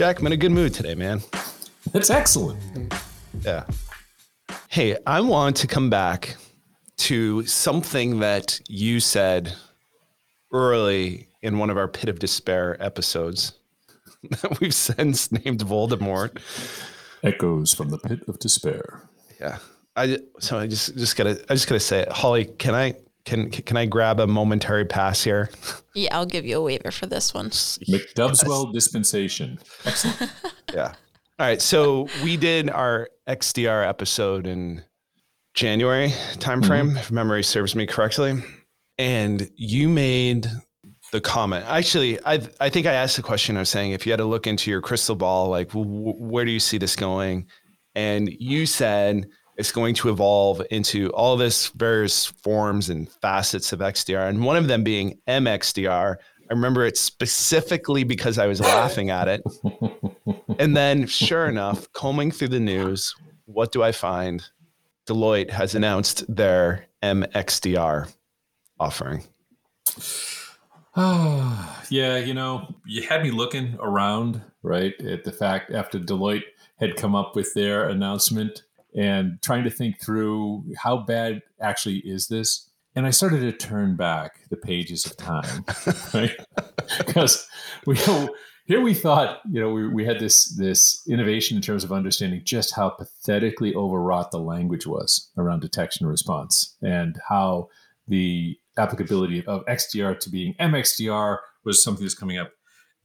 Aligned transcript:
Jack, 0.00 0.18
I'm 0.18 0.26
in 0.28 0.32
a 0.32 0.36
good 0.38 0.50
mood 0.50 0.72
today, 0.72 0.94
man. 0.94 1.20
That's 1.92 2.08
excellent. 2.08 2.58
Yeah. 3.42 3.66
Hey, 4.70 4.96
I 5.06 5.20
want 5.20 5.56
to 5.56 5.66
come 5.66 5.90
back 5.90 6.36
to 6.96 7.44
something 7.44 8.20
that 8.20 8.58
you 8.66 8.98
said 9.00 9.52
early 10.52 11.28
in 11.42 11.58
one 11.58 11.68
of 11.68 11.76
our 11.76 11.86
Pit 11.86 12.08
of 12.08 12.18
Despair 12.18 12.82
episodes 12.82 13.52
that 14.22 14.58
we've 14.58 14.72
since 14.72 15.30
named 15.32 15.60
Voldemort. 15.60 16.38
Echoes 17.22 17.74
from 17.74 17.90
the 17.90 17.98
Pit 17.98 18.20
of 18.26 18.38
Despair. 18.38 19.02
Yeah. 19.38 19.58
I 19.96 20.20
so 20.38 20.58
I 20.58 20.66
just 20.66 20.96
just 20.96 21.14
gotta 21.14 21.44
I 21.50 21.52
just 21.52 21.68
gotta 21.68 21.78
say 21.78 22.00
it. 22.00 22.10
Holly, 22.10 22.46
can 22.46 22.74
I 22.74 22.94
can 23.30 23.48
can 23.48 23.76
I 23.76 23.86
grab 23.86 24.18
a 24.18 24.26
momentary 24.26 24.84
pass 24.84 25.22
here? 25.22 25.50
Yeah, 25.92 26.16
I'll 26.16 26.24
give 26.24 26.46
you 26.46 26.56
a 26.56 26.62
waiver 26.62 26.92
for 26.92 27.06
this 27.06 27.34
one. 27.34 27.50
McDubswell 27.50 28.72
dispensation. 28.72 29.58
Excellent. 29.84 30.30
Yeah. 30.72 30.94
All 31.40 31.46
right. 31.46 31.60
So 31.60 32.06
we 32.22 32.36
did 32.36 32.70
our 32.70 33.08
XDR 33.28 33.84
episode 33.88 34.46
in 34.46 34.84
January 35.54 36.10
timeframe, 36.34 36.90
mm-hmm. 36.90 36.96
if 36.98 37.10
memory 37.10 37.42
serves 37.42 37.74
me 37.74 37.86
correctly. 37.86 38.40
And 38.98 39.50
you 39.56 39.88
made 39.88 40.46
the 41.10 41.20
comment. 41.20 41.64
Actually, 41.66 42.24
I 42.24 42.40
I 42.60 42.70
think 42.70 42.86
I 42.86 42.92
asked 42.92 43.16
the 43.16 43.22
question. 43.22 43.56
I 43.56 43.60
was 43.60 43.68
saying 43.68 43.90
if 43.90 44.06
you 44.06 44.12
had 44.12 44.18
to 44.18 44.26
look 44.26 44.46
into 44.46 44.70
your 44.70 44.80
crystal 44.80 45.16
ball, 45.16 45.48
like 45.48 45.70
w- 45.70 46.14
where 46.18 46.44
do 46.44 46.52
you 46.52 46.60
see 46.60 46.78
this 46.78 46.94
going? 46.94 47.48
And 47.96 48.30
you 48.38 48.64
said 48.64 49.26
it's 49.60 49.72
going 49.72 49.94
to 49.94 50.08
evolve 50.08 50.62
into 50.70 51.10
all 51.10 51.36
this 51.36 51.68
various 51.68 52.24
forms 52.24 52.88
and 52.88 53.12
facets 53.12 53.74
of 53.74 53.80
XDR, 53.80 54.26
and 54.26 54.42
one 54.42 54.56
of 54.56 54.68
them 54.68 54.82
being 54.82 55.18
MXDR. 55.28 56.16
I 56.16 56.52
remember 56.52 56.86
it 56.86 56.96
specifically 56.96 58.02
because 58.02 58.38
I 58.38 58.46
was 58.46 58.58
laughing 58.60 59.10
at 59.10 59.28
it. 59.28 59.42
And 60.58 60.74
then, 60.74 61.06
sure 61.06 61.46
enough, 61.46 61.92
combing 61.92 62.30
through 62.30 62.48
the 62.48 62.58
news, 62.58 63.14
what 63.44 63.70
do 63.70 63.82
I 63.82 63.92
find? 63.92 64.42
Deloitte 65.06 65.50
has 65.50 65.74
announced 65.74 66.24
their 66.34 66.86
MXDR 67.02 68.10
offering. 68.78 69.24
yeah, 70.96 72.16
you 72.16 72.32
know, 72.32 72.74
you 72.86 73.02
had 73.02 73.22
me 73.22 73.30
looking 73.30 73.76
around, 73.78 74.40
right, 74.62 74.98
at 75.02 75.24
the 75.24 75.32
fact 75.32 75.70
after 75.70 75.98
Deloitte 75.98 76.44
had 76.78 76.96
come 76.96 77.14
up 77.14 77.36
with 77.36 77.52
their 77.52 77.90
announcement 77.90 78.62
and 78.96 79.40
trying 79.42 79.64
to 79.64 79.70
think 79.70 80.00
through 80.00 80.64
how 80.76 80.98
bad 80.98 81.42
actually 81.60 81.98
is 81.98 82.28
this. 82.28 82.68
And 82.96 83.06
I 83.06 83.10
started 83.10 83.40
to 83.40 83.52
turn 83.52 83.96
back 83.96 84.48
the 84.50 84.56
pages 84.56 85.06
of 85.06 85.16
time, 85.16 85.64
right? 86.14 86.36
Because 86.98 87.46
we 87.86 87.96
here 88.66 88.80
we 88.80 88.94
thought, 88.94 89.40
you 89.50 89.60
know, 89.60 89.70
we, 89.72 89.88
we 89.88 90.04
had 90.04 90.20
this 90.20 90.56
this 90.56 91.02
innovation 91.08 91.56
in 91.56 91.62
terms 91.62 91.82
of 91.82 91.92
understanding 91.92 92.42
just 92.44 92.74
how 92.74 92.90
pathetically 92.90 93.74
overwrought 93.74 94.30
the 94.30 94.38
language 94.38 94.86
was 94.86 95.30
around 95.36 95.60
detection 95.60 96.04
and 96.04 96.10
response, 96.10 96.76
and 96.82 97.16
how 97.28 97.68
the 98.06 98.56
applicability 98.78 99.44
of 99.46 99.64
XDR 99.66 100.18
to 100.20 100.30
being 100.30 100.54
MXDR 100.60 101.38
was 101.64 101.82
something 101.82 102.04
that's 102.04 102.14
coming 102.14 102.38
up. 102.38 102.52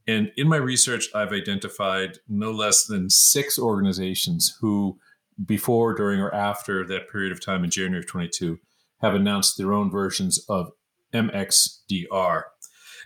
And 0.07 0.31
in 0.37 0.47
my 0.47 0.57
research, 0.57 1.09
I've 1.15 1.31
identified 1.31 2.19
no 2.29 2.51
less 2.51 2.85
than 2.85 3.09
six 3.09 3.57
organizations 3.57 4.55
who, 4.61 4.99
before, 5.43 5.93
during, 5.93 6.19
or 6.19 6.33
after 6.33 6.85
that 6.87 7.09
period 7.09 7.31
of 7.31 7.43
time 7.43 7.63
in 7.63 7.69
January 7.69 7.99
of 7.99 8.07
22, 8.07 8.59
have 9.01 9.15
announced 9.15 9.57
their 9.57 9.73
own 9.73 9.91
versions 9.91 10.43
of 10.47 10.71
MXDR. 11.13 12.43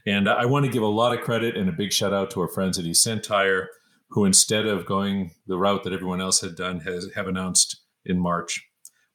And 0.06 0.30
I 0.30 0.46
want 0.46 0.66
to 0.66 0.72
give 0.72 0.84
a 0.84 0.88
lot 0.88 1.18
of 1.18 1.24
credit 1.24 1.58
and 1.58 1.68
a 1.70 1.74
big 1.74 1.92
shout 1.92 2.14
out 2.14 2.32
to 2.32 2.42
our 2.42 2.48
friends 2.48 2.80
at 2.80 2.86
eSentire, 2.86 3.68
who 4.10 4.26
instead 4.26 4.66
of 4.66 4.86
going 4.86 5.32
the 5.48 5.58
route 5.58 5.84
that 5.84 5.94
everyone 5.94 6.22
else 6.22 6.42
had 6.42 6.56
done, 6.56 6.82
has 6.82 7.10
have 7.16 7.28
announced 7.28 7.82
in 8.06 8.20
March 8.20 8.62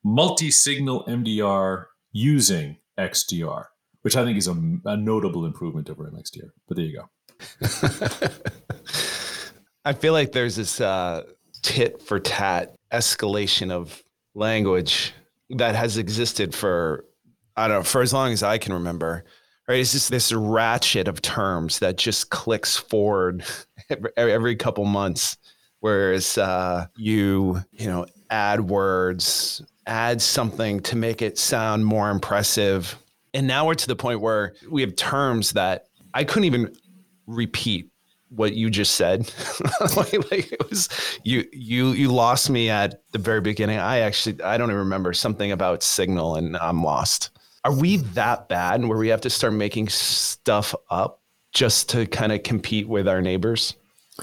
multi-signal 0.05 1.05
MDR 1.06 1.87
using 2.12 2.77
XDR, 2.99 3.65
which 4.03 4.16
I 4.16 4.25
think 4.25 4.37
is 4.39 4.47
a, 4.47 4.55
a 4.84 4.97
notable 4.97 5.47
improvement 5.47 5.89
over 5.91 6.05
MXDR. 6.05 6.50
But 6.69 6.77
there 6.77 6.84
you 6.87 6.99
go. 6.99 7.09
I 9.84 9.93
feel 9.94 10.12
like 10.12 10.33
there's 10.33 10.56
this 10.56 10.81
uh, 10.81 11.25
tit 11.62 12.03
for 12.03 12.21
tat 12.21 12.75
escalation 12.94 13.71
of 13.71 14.03
language 14.34 15.12
that 15.50 15.75
has 15.75 15.99
existed 15.99 16.55
for 16.55 17.05
I 17.56 17.69
don't 17.69 17.78
know 17.78 17.82
for 17.84 18.03
as 18.03 18.12
long 18.12 18.32
as 18.32 18.43
I 18.43 18.59
can 18.59 18.72
remember. 18.72 19.25
Right, 19.66 19.81
it's 19.81 19.93
just 19.93 20.10
this 20.10 20.31
ratchet 20.31 21.09
of 21.09 21.22
terms 21.22 21.78
that 21.78 21.97
just 21.97 22.28
clicks 22.28 22.77
forward 22.77 23.44
every, 24.16 24.56
couple 24.56 24.84
months. 24.84 25.38
Whereas 25.81 26.37
uh, 26.37 26.87
you, 26.97 27.62
you 27.72 27.87
know, 27.87 28.04
add 28.28 28.69
words, 28.69 29.62
add 29.87 30.21
something 30.21 30.81
to 30.81 30.97
make 30.97 31.22
it 31.22 31.38
sound 31.38 31.87
more 31.87 32.10
impressive, 32.10 32.99
and 33.33 33.47
now 33.47 33.66
we're 33.66 33.75
to 33.75 33.87
the 33.87 33.97
point 33.97 34.21
where 34.21 34.54
we 34.69 34.83
have 34.83 34.97
terms 34.97 35.53
that 35.53 35.87
I 36.12 36.25
couldn't 36.25 36.44
even 36.44 36.77
repeat 37.27 37.88
what 38.29 38.55
you 38.55 38.71
just 38.71 38.97
said. 38.97 39.33
like, 39.97 40.31
like, 40.31 40.53
it 40.53 40.69
was 40.69 40.89
you 41.25 41.45
you 41.53 41.89
you 41.93 42.12
lost 42.12 42.51
me 42.51 42.71
at 42.71 43.03
the 43.12 43.19
very 43.19 43.41
beginning. 43.41 43.79
I 43.79 43.99
actually 44.01 44.43
I 44.43 44.57
don't 44.57 44.71
even 44.71 44.79
remember 44.79 45.12
something 45.12 45.53
about 45.53 45.83
signal 45.83 46.37
and 46.37 46.57
I'm 46.57 46.83
lost. 46.83 47.31
Are 47.65 47.75
we 47.75 47.97
that 47.99 48.49
bad 48.49 48.84
where 48.84 48.99
we 48.99 49.09
have 49.09 49.23
to 49.23 49.31
start 49.31 49.55
making 49.55 49.89
stuff 49.89 50.75
up 50.91 51.23
just 51.53 51.89
to 51.91 52.07
kind 52.07 52.33
of 52.33 52.43
compete 52.43 52.89
with 52.89 53.09
our 53.09 53.23
neighbors 53.23 53.75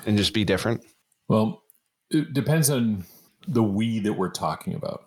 and 0.05 0.17
just 0.17 0.33
be 0.33 0.45
different? 0.45 0.83
Well, 1.27 1.63
it 2.11 2.33
depends 2.33 2.69
on 2.69 3.05
the 3.47 3.63
we 3.63 3.99
that 3.99 4.13
we're 4.13 4.29
talking 4.29 4.75
about, 4.75 5.05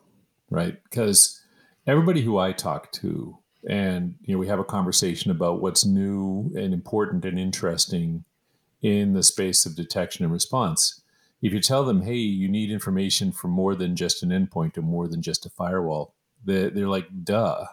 right? 0.50 0.82
Because 0.84 1.40
everybody 1.86 2.22
who 2.22 2.38
I 2.38 2.52
talk 2.52 2.90
to 2.92 3.38
and 3.68 4.16
you 4.22 4.34
know 4.34 4.38
we 4.38 4.46
have 4.46 4.58
a 4.58 4.64
conversation 4.64 5.30
about 5.30 5.60
what's 5.60 5.86
new 5.86 6.52
and 6.54 6.74
important 6.74 7.24
and 7.24 7.38
interesting 7.38 8.24
in 8.84 9.14
the 9.14 9.22
space 9.22 9.64
of 9.64 9.74
detection 9.74 10.24
and 10.24 10.32
response. 10.32 11.00
If 11.40 11.52
you 11.52 11.60
tell 11.60 11.84
them 11.84 12.02
hey 12.02 12.14
you 12.14 12.48
need 12.48 12.70
information 12.70 13.32
for 13.32 13.48
more 13.48 13.74
than 13.74 13.96
just 13.96 14.22
an 14.22 14.28
endpoint 14.28 14.78
or 14.78 14.82
more 14.82 15.08
than 15.08 15.22
just 15.22 15.44
a 15.46 15.50
firewall 15.50 16.14
they're, 16.44 16.70
they're 16.70 16.88
like 16.88 17.24
duh 17.24 17.64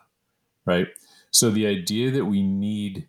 right? 0.65 0.87
So 1.31 1.49
the 1.49 1.67
idea 1.67 2.11
that 2.11 2.25
we 2.25 2.41
need 2.41 3.07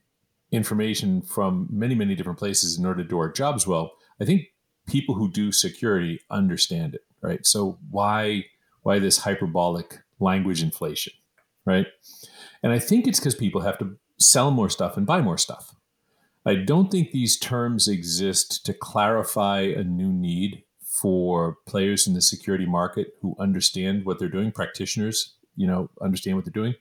information 0.51 1.23
from 1.23 1.69
many 1.71 1.95
many 1.95 2.15
different 2.15 2.39
places 2.39 2.77
in 2.79 2.85
order 2.85 3.03
to 3.03 3.09
do 3.09 3.19
our 3.19 3.33
jobs 3.33 3.67
well 3.67 3.93
i 4.21 4.25
think 4.25 4.49
people 4.87 5.15
who 5.15 5.31
do 5.31 5.51
security 5.51 6.21
understand 6.31 6.95
it 6.95 7.07
right? 7.23 7.47
So 7.47 7.79
why 7.91 8.47
why 8.83 8.99
this 8.99 9.19
hyperbolic 9.19 10.01
language 10.19 10.63
inflation 10.63 11.15
right? 11.65 11.87
And 12.63 12.73
I 12.73 12.81
think 12.81 13.07
it's 13.07 13.21
because 13.21 13.37
people 13.37 13.61
have 13.61 13.79
to 13.79 13.97
sell 14.19 14.51
more 14.51 14.69
stuff 14.69 14.97
and 14.97 15.07
buy 15.07 15.21
more 15.21 15.39
stuff. 15.39 15.75
I 16.45 16.57
don't 16.57 16.91
think 16.91 17.13
these 17.13 17.39
terms 17.39 17.87
exist 17.87 18.67
to 18.67 18.75
clarify 18.75 19.61
a 19.61 19.85
new 19.85 20.13
need 20.13 20.65
for 20.85 21.57
players 21.67 22.07
in 22.07 22.15
the 22.15 22.23
security 22.23 22.67
market 22.67 23.15
who 23.23 23.37
understand 23.39 24.05
what 24.05 24.19
they're 24.19 24.29
doing, 24.29 24.53
practitioners, 24.53 25.35
you 25.57 25.67
know, 25.67 25.89
understand 26.01 26.37
what 26.37 26.45
they're 26.45 26.53
doing. 26.53 26.75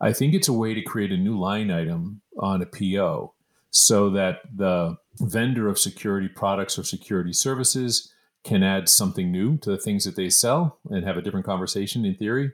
I 0.00 0.12
think 0.12 0.34
it's 0.34 0.48
a 0.48 0.52
way 0.52 0.74
to 0.74 0.82
create 0.82 1.12
a 1.12 1.16
new 1.16 1.38
line 1.38 1.70
item 1.70 2.20
on 2.38 2.62
a 2.62 2.66
PO 2.66 3.32
so 3.70 4.10
that 4.10 4.40
the 4.54 4.96
vendor 5.20 5.68
of 5.68 5.78
security 5.78 6.28
products 6.28 6.78
or 6.78 6.82
security 6.82 7.32
services 7.32 8.12
can 8.42 8.62
add 8.62 8.88
something 8.88 9.32
new 9.32 9.56
to 9.58 9.70
the 9.70 9.78
things 9.78 10.04
that 10.04 10.16
they 10.16 10.28
sell 10.28 10.78
and 10.90 11.04
have 11.04 11.16
a 11.16 11.22
different 11.22 11.46
conversation 11.46 12.04
in 12.04 12.14
theory. 12.14 12.52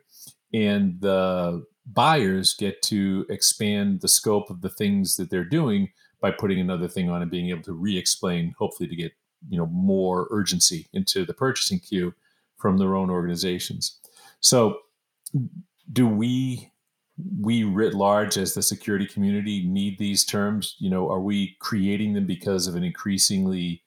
And 0.54 1.00
the 1.00 1.64
buyers 1.86 2.54
get 2.54 2.82
to 2.82 3.26
expand 3.28 4.00
the 4.00 4.08
scope 4.08 4.50
of 4.50 4.60
the 4.60 4.70
things 4.70 5.16
that 5.16 5.30
they're 5.30 5.44
doing 5.44 5.90
by 6.20 6.30
putting 6.30 6.60
another 6.60 6.88
thing 6.88 7.10
on 7.10 7.22
and 7.22 7.30
being 7.30 7.50
able 7.50 7.62
to 7.62 7.72
re-explain 7.72 8.54
hopefully 8.58 8.88
to 8.88 8.96
get 8.96 9.12
you 9.48 9.58
know 9.58 9.66
more 9.66 10.28
urgency 10.30 10.88
into 10.92 11.24
the 11.24 11.34
purchasing 11.34 11.78
queue 11.78 12.14
from 12.56 12.78
their 12.78 12.94
own 12.94 13.10
organizations. 13.10 13.98
So 14.40 14.78
do 15.92 16.06
we 16.06 16.70
we 17.40 17.64
writ 17.64 17.94
large 17.94 18.38
as 18.38 18.54
the 18.54 18.62
security 18.62 19.06
community 19.06 19.66
need 19.66 19.98
these 19.98 20.24
terms? 20.24 20.76
You 20.78 20.90
know 20.90 21.10
are 21.10 21.20
we 21.20 21.56
creating 21.60 22.14
them 22.14 22.26
because 22.26 22.66
of 22.66 22.76
an 22.76 22.84
increasingly 22.84 23.82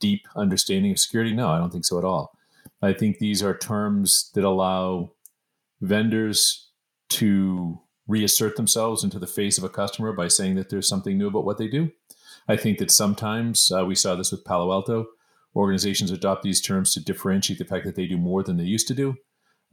deep 0.00 0.26
understanding 0.36 0.92
of 0.92 0.98
security? 0.98 1.32
No 1.32 1.48
i 1.48 1.58
don't 1.58 1.70
think 1.70 1.84
so 1.84 1.98
at 1.98 2.04
all. 2.04 2.32
I 2.82 2.92
think 2.92 3.18
these 3.18 3.42
are 3.42 3.56
terms 3.56 4.30
that 4.34 4.44
allow 4.44 5.12
vendors 5.80 6.70
to 7.10 7.80
reassert 8.08 8.56
themselves 8.56 9.04
into 9.04 9.18
the 9.18 9.26
face 9.26 9.58
of 9.58 9.64
a 9.64 9.68
customer 9.68 10.12
by 10.12 10.26
saying 10.26 10.56
that 10.56 10.70
there's 10.70 10.88
something 10.88 11.16
new 11.16 11.28
about 11.28 11.44
what 11.44 11.58
they 11.58 11.68
do. 11.68 11.92
I 12.48 12.56
think 12.56 12.78
that 12.78 12.90
sometimes 12.90 13.70
uh, 13.70 13.84
we 13.84 13.94
saw 13.94 14.16
this 14.16 14.32
with 14.32 14.44
Palo 14.44 14.72
Alto. 14.72 15.06
Organizations 15.54 16.10
adopt 16.10 16.42
these 16.42 16.60
terms 16.60 16.92
to 16.94 17.04
differentiate 17.04 17.58
the 17.58 17.64
fact 17.64 17.84
that 17.84 17.94
they 17.94 18.06
do 18.06 18.16
more 18.16 18.42
than 18.42 18.56
they 18.56 18.64
used 18.64 18.88
to 18.88 18.94
do. 18.94 19.16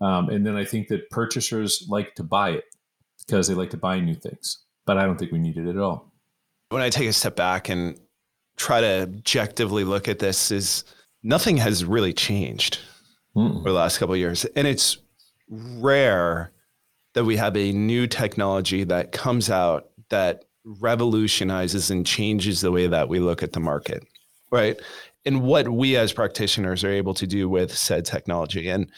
Um, 0.02 0.30
and 0.30 0.46
then 0.46 0.58
I 0.58 0.66
think 0.66 0.90
that 0.90 1.10
purchasers 1.10 1.86
like 1.90 2.16
to 2.16 2.24
buy 2.24 2.52
it 2.52 2.66
because 3.26 3.48
they 3.48 3.54
like 3.54 3.70
to 3.70 3.78
buy 3.78 4.00
new 4.00 4.16
things. 4.16 4.64
But 4.86 4.98
I 4.98 5.06
don't 5.06 5.18
think 5.18 5.32
we 5.32 5.40
need 5.40 5.58
it 5.58 5.68
at 5.68 5.78
all. 5.78 6.12
When 6.70 6.82
I 6.82 6.90
take 6.90 7.08
a 7.08 7.14
step 7.14 7.36
back 7.36 7.70
and 7.70 8.00
try 8.58 8.82
to 8.82 9.04
objectively 9.04 9.84
look 9.84 10.08
at 10.08 10.20
this 10.20 10.52
is 10.52 10.84
nothing 11.24 11.58
has 11.58 11.86
really 11.86 12.14
changed 12.14 12.80
Mm-mm. 13.36 13.60
over 13.60 13.70
the 13.70 13.76
last 13.76 13.98
couple 13.98 14.14
of 14.14 14.20
years. 14.20 14.46
And 14.56 14.68
it's 14.68 14.98
rare 15.50 16.52
that 17.16 17.26
we 17.26 17.38
have 17.38 17.58
a 17.58 17.72
new 17.72 18.06
technology 18.06 18.84
that 18.84 19.12
comes 19.12 19.50
out 19.50 19.90
that 20.10 20.46
revolutionizes 20.64 21.90
and 21.90 22.06
changes 22.06 22.62
the 22.62 22.72
way 22.72 22.88
that 22.88 23.10
we 23.10 23.20
look 23.20 23.42
at 23.42 23.54
the 23.54 23.60
market, 23.60 24.06
right? 24.52 24.80
And 25.26 25.42
what 25.42 25.68
we 25.68 25.96
as 25.98 26.14
practitioners 26.14 26.84
are 26.84 26.92
able 26.92 27.14
to 27.16 27.26
do 27.26 27.50
with 27.50 27.76
said 27.76 28.06
technology. 28.06 28.70
And 28.70 28.92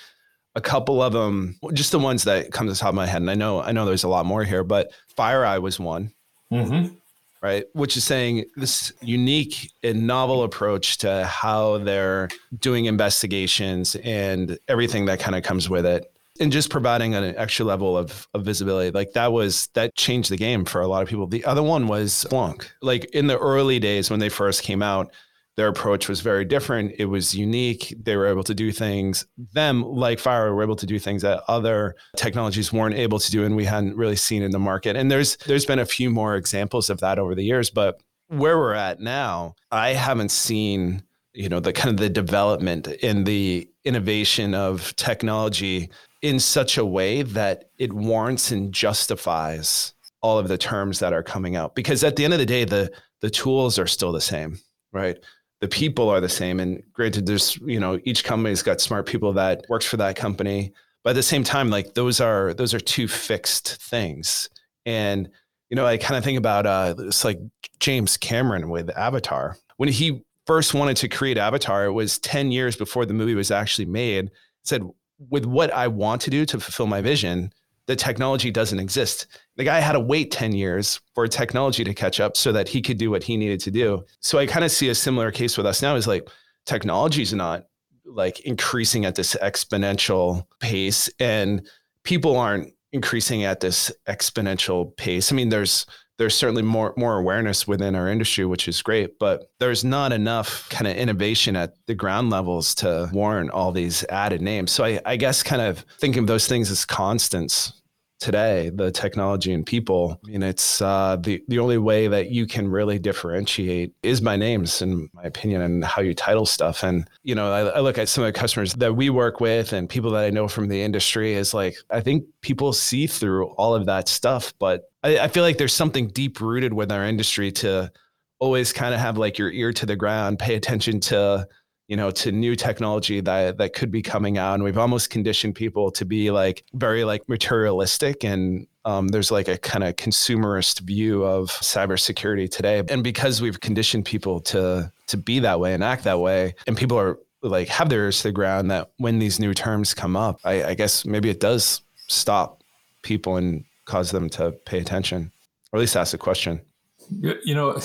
a 0.56 0.62
couple 0.62 1.02
of 1.02 1.14
them, 1.14 1.58
just 1.74 1.92
the 1.92 2.00
ones 2.00 2.24
that 2.26 2.52
come 2.52 2.68
to 2.68 2.74
the 2.74 2.78
top 2.78 2.90
of 2.90 2.96
my 2.96 3.06
head. 3.06 3.22
And 3.22 3.32
I 3.32 3.36
know, 3.36 3.62
I 3.62 3.72
know 3.72 3.86
there's 3.86 4.04
a 4.04 4.10
lot 4.10 4.26
more 4.26 4.44
here, 4.44 4.64
but 4.64 4.92
FireEye 5.18 5.62
was 5.62 5.80
one. 5.80 6.12
Mm-hmm 6.52 6.96
right? 7.42 7.66
Which 7.74 7.98
is 7.98 8.04
saying 8.04 8.46
this 8.56 8.92
unique 9.02 9.72
and 9.84 10.08
novel 10.08 10.44
approach 10.44 10.98
to 11.00 11.26
how 11.26 11.78
they're 11.78 12.30
doing 12.58 12.86
investigations 12.86 13.96
and 13.96 14.58
everything 14.68 15.06
that 15.06 15.20
kind 15.20 15.36
of 15.36 15.44
comes 15.44 15.70
with 15.70 15.86
it. 15.86 16.12
And 16.40 16.52
just 16.52 16.70
providing 16.70 17.16
an 17.16 17.36
extra 17.36 17.66
level 17.66 17.98
of, 17.98 18.28
of 18.34 18.44
visibility. 18.44 18.92
Like 18.92 19.14
that 19.14 19.32
was, 19.32 19.70
that 19.74 19.96
changed 19.96 20.30
the 20.30 20.38
game 20.38 20.66
for 20.66 20.82
a 20.82 20.88
lot 20.88 21.04
of 21.04 21.10
people. 21.10 21.28
The 21.28 21.46
other 21.46 21.64
one 21.64 21.88
was 21.88 22.12
Splunk. 22.12 22.70
Like 22.82 23.06
in 23.06 23.28
the 23.28 23.38
early 23.38 23.80
days 23.80 24.10
when 24.10 24.20
they 24.20 24.30
first 24.30 24.64
came 24.64 24.82
out, 24.82 25.12
their 25.58 25.68
approach 25.68 26.08
was 26.08 26.22
very 26.22 26.46
different. 26.46 26.94
It 27.00 27.06
was 27.06 27.36
unique. 27.36 27.94
They 28.00 28.16
were 28.16 28.28
able 28.28 28.44
to 28.44 28.54
do 28.54 28.72
things, 28.72 29.26
them 29.54 29.82
like 29.82 30.20
Fire 30.20 30.54
were 30.54 30.62
able 30.62 30.76
to 30.76 30.86
do 30.86 31.00
things 31.00 31.24
that 31.24 31.42
other 31.48 31.96
technologies 32.16 32.72
weren't 32.72 32.94
able 32.94 33.18
to 33.18 33.32
do 33.32 33.44
and 33.44 33.56
we 33.56 33.66
hadn't 33.66 33.98
really 33.98 34.16
seen 34.16 34.44
in 34.44 34.52
the 34.52 34.60
market. 34.60 34.96
And 34.96 35.10
there's 35.10 35.36
there's 35.48 35.66
been 35.66 35.80
a 35.80 35.86
few 35.86 36.12
more 36.12 36.36
examples 36.36 36.92
of 36.92 37.00
that 37.00 37.18
over 37.18 37.34
the 37.34 37.44
years, 37.44 37.72
but 37.72 38.00
where 38.28 38.58
we're 38.58 38.74
at 38.74 39.00
now, 39.00 39.56
I 39.72 39.94
haven't 39.94 40.30
seen, 40.30 41.04
you 41.38 41.50
know, 41.50 41.60
the 41.60 41.74
kind 41.74 41.90
of 41.90 41.98
the 41.98 42.10
development 42.10 42.88
and 43.04 43.26
the 43.26 43.70
innovation 43.86 44.54
of 44.54 44.96
technology 44.96 45.90
in 46.22 46.40
such 46.40 46.78
a 46.78 46.86
way 46.86 47.22
that 47.22 47.70
it 47.78 47.94
warrants 47.94 48.52
and 48.52 48.74
justifies 48.74 49.94
all 50.22 50.40
of 50.40 50.48
the 50.48 50.58
terms 50.58 51.00
that 51.00 51.14
are 51.14 51.24
coming 51.24 51.56
out. 51.56 51.76
Because 51.76 52.04
at 52.04 52.16
the 52.16 52.26
end 52.26 52.34
of 52.34 52.40
the 52.40 52.46
day, 52.46 52.66
the 52.66 52.92
the 53.22 53.30
tools 53.30 53.80
are 53.80 53.88
still 53.88 54.12
the 54.12 54.22
same, 54.22 54.60
right? 54.92 55.18
the 55.60 55.68
people 55.68 56.10
are 56.10 56.22
the 56.22 56.30
same. 56.30 56.60
And 56.60 56.84
granted, 56.94 57.26
there's, 57.26 57.58
you 57.58 57.80
know, 57.80 58.00
each 58.04 58.24
company's 58.24 58.62
got 58.62 58.82
smart 58.82 59.06
people 59.06 59.34
that 59.34 59.66
works 59.70 59.86
for 59.86 59.98
that 59.98 60.16
company. 60.16 60.72
But 61.04 61.12
at 61.12 61.16
the 61.16 61.24
same 61.24 61.44
time, 61.44 61.70
like 61.70 61.94
those 61.94 62.20
are 62.20 62.54
those 62.54 62.74
are 62.74 62.80
two 62.80 63.08
fixed 63.08 63.82
things. 63.82 64.50
And, 64.86 65.30
you 65.70 65.76
know, 65.76 65.86
I 65.86 65.98
kind 65.98 66.18
of 66.18 66.24
think 66.24 66.38
about 66.38 66.66
uh 66.66 66.96
it's 67.00 67.26
like 67.26 67.40
James 67.80 68.18
Cameron 68.18 68.70
with 68.70 68.90
Avatar. 68.98 69.58
When 69.78 69.90
he 69.90 70.24
first 70.48 70.74
wanted 70.74 70.98
to 70.98 71.10
create 71.10 71.38
Avatar, 71.38 71.86
it 71.86 71.92
was 71.92 72.18
10 72.20 72.52
years 72.52 72.76
before 72.76 73.06
the 73.06 73.14
movie 73.14 73.36
was 73.36 73.52
actually 73.52 73.86
made. 73.86 74.32
Said, 74.64 74.84
with 75.30 75.46
what 75.46 75.72
I 75.74 75.88
want 75.88 76.22
to 76.22 76.30
do 76.30 76.46
to 76.46 76.60
fulfill 76.60 76.88
my 76.88 77.02
vision, 77.02 77.52
the 77.88 77.96
technology 77.96 78.52
doesn't 78.52 78.80
exist. 78.80 79.28
The 79.56 79.64
guy 79.64 79.80
had 79.80 79.94
to 79.94 80.00
wait 80.00 80.32
10 80.32 80.52
years 80.54 81.00
for 81.16 81.28
technology 81.28 81.84
to 81.84 81.94
catch 81.94 82.20
up 82.20 82.36
so 82.36 82.52
that 82.52 82.68
he 82.68 82.82
could 82.82 82.98
do 82.98 83.10
what 83.10 83.24
he 83.24 83.38
needed 83.38 83.60
to 83.62 83.72
do. 83.72 84.04
So 84.20 84.38
I 84.38 84.46
kind 84.46 84.66
of 84.66 84.72
see 84.72 84.90
a 84.90 84.96
similar 84.96 85.32
case 85.32 85.58
with 85.58 85.66
us 85.66 85.82
now 85.82 85.96
is 85.96 86.08
like 86.08 86.30
technology 86.66 87.22
is 87.22 87.34
not 87.34 87.66
like 88.06 88.42
increasing 88.42 89.06
at 89.06 89.16
this 89.16 89.36
exponential 89.42 90.46
pace 90.60 91.10
and 91.20 91.68
people 92.04 92.38
aren't 92.38 92.74
increasing 92.92 93.44
at 93.44 93.60
this 93.60 93.92
exponential 94.08 94.96
pace. 94.98 95.32
I 95.32 95.36
mean, 95.36 95.50
there's 95.50 95.86
there's 96.18 96.36
certainly 96.36 96.64
more 96.64 96.94
more 96.98 97.18
awareness 97.18 97.68
within 97.68 97.96
our 97.96 98.08
industry, 98.10 98.46
which 98.46 98.68
is 98.68 98.82
great, 98.82 99.20
but 99.20 99.50
there's 99.60 99.84
not 99.84 100.12
enough 100.12 100.68
kind 100.70 100.88
of 100.88 100.96
innovation 100.98 101.56
at 101.56 101.74
the 101.86 101.96
ground 101.96 102.30
levels 102.30 102.76
to 102.76 103.10
warrant 103.14 103.52
all 103.52 103.72
these 103.72 104.04
added 104.10 104.42
names. 104.42 104.72
So 104.72 104.84
I, 104.84 105.00
I 105.06 105.16
guess 105.16 105.44
kind 105.44 105.62
of 105.62 105.86
thinking 106.00 106.22
of 106.24 106.28
those 106.28 106.48
things 106.48 106.72
as 106.72 106.86
constants 106.86 107.74
today, 108.20 108.72
the 108.74 108.92
technology 108.92 109.54
and 109.54 109.66
people. 109.66 110.20
I 110.26 110.32
mean, 110.32 110.44
it's 110.44 110.82
uh, 110.82 111.18
the 111.20 111.44
the 111.48 111.60
only 111.60 111.78
way 111.78 112.08
that 112.08 112.32
you 112.32 112.48
can 112.48 112.68
really 112.68 113.00
differentiate 113.00 113.94
is 114.04 114.22
by 114.22 114.36
names, 114.36 114.82
in 114.82 115.10
my 115.14 115.24
opinion, 115.24 115.62
and 115.62 115.86
how 115.86 116.02
you 116.02 116.14
title 116.14 116.46
stuff. 116.46 116.84
And 116.84 117.08
you 117.24 117.36
know, 117.36 117.52
I, 117.52 117.78
I, 117.78 117.80
look 117.80 117.98
at 117.98 118.10
some 118.10 118.24
of 118.24 118.34
the 118.34 118.40
customers 118.40 118.74
that 118.76 118.96
we 118.96 119.10
work 119.10 119.40
with 119.40 119.74
and 119.74 119.90
people 119.90 120.12
that 120.12 120.24
I 120.24 120.30
know 120.30 120.48
from 120.48 120.68
the 120.68 120.82
industry 120.82 121.34
is 121.34 121.54
like 121.54 121.78
I 121.90 122.02
think 122.02 122.26
people 122.42 122.74
see 122.74 123.08
through 123.08 123.48
all 123.52 123.76
of 123.76 123.86
that 123.86 124.08
stuff, 124.08 124.54
but 124.60 124.90
I, 125.04 125.20
I 125.20 125.28
feel 125.28 125.44
like 125.44 125.58
there's 125.58 125.74
something 125.76 126.08
deep 126.08 126.42
rooted 126.42 126.74
with 126.74 126.92
our 126.92 127.06
industry 127.06 127.52
to 127.54 127.92
always 128.40 128.72
kind 128.72 128.94
of 128.94 129.00
have 129.00 129.18
like 129.18 129.38
your 129.38 129.52
ear 129.52 129.74
to 129.74 129.86
the 129.86 129.96
ground, 129.96 130.40
pay 130.40 130.56
attention 130.56 131.00
to 131.00 131.48
you 131.88 131.96
know, 131.96 132.12
to 132.12 132.32
new 132.32 132.56
technology 132.56 133.22
that 133.22 133.58
that 133.58 133.74
could 133.74 133.92
be 133.92 134.02
coming 134.02 134.38
out. 134.38 134.56
And 134.56 134.64
we've 134.64 134.78
almost 134.78 135.10
conditioned 135.10 135.56
people 135.56 135.92
to 135.92 136.06
be 136.06 136.32
like 136.32 136.64
very 136.74 137.04
like 137.04 137.28
materialistic 137.30 138.24
and 138.24 138.68
um, 138.88 139.10
there's 139.10 139.32
like 139.32 139.50
a 139.50 139.58
kind 139.58 139.84
of 139.84 139.98
consumerist 139.98 140.80
view 140.80 141.26
of 141.26 141.50
cybersecurity 141.50 142.50
today. 142.50 142.82
And 142.90 143.04
because 143.04 143.42
we've 143.42 143.60
conditioned 143.60 144.06
people 144.06 144.40
to 144.42 144.92
to 145.08 145.18
be 145.18 145.40
that 145.40 145.60
way 145.60 145.74
and 145.74 145.84
act 145.84 146.06
that 146.06 146.20
way, 146.20 146.56
and 146.68 146.78
people 146.78 146.98
are 146.98 147.20
like 147.42 147.68
have 147.68 147.90
their 147.90 148.06
ears 148.06 148.18
to 148.22 148.30
the 148.30 148.32
ground 148.32 148.72
that 148.72 148.92
when 148.98 149.20
these 149.20 149.40
new 149.40 149.54
terms 149.54 149.94
come 149.94 150.16
up, 150.16 150.40
I, 150.44 150.64
I 150.64 150.74
guess 150.74 151.06
maybe 151.06 151.30
it 151.30 151.40
does 151.40 151.82
stop 152.08 152.64
people 153.04 153.36
and 153.36 153.66
cause 153.86 154.12
them 154.12 154.30
to 154.32 154.52
pay 154.52 154.80
attention, 154.80 155.32
or 155.72 155.78
at 155.78 155.82
least 155.82 155.96
ask 155.96 156.14
a 156.14 156.18
question. 156.18 156.62
You 157.10 157.56
know, 157.56 157.80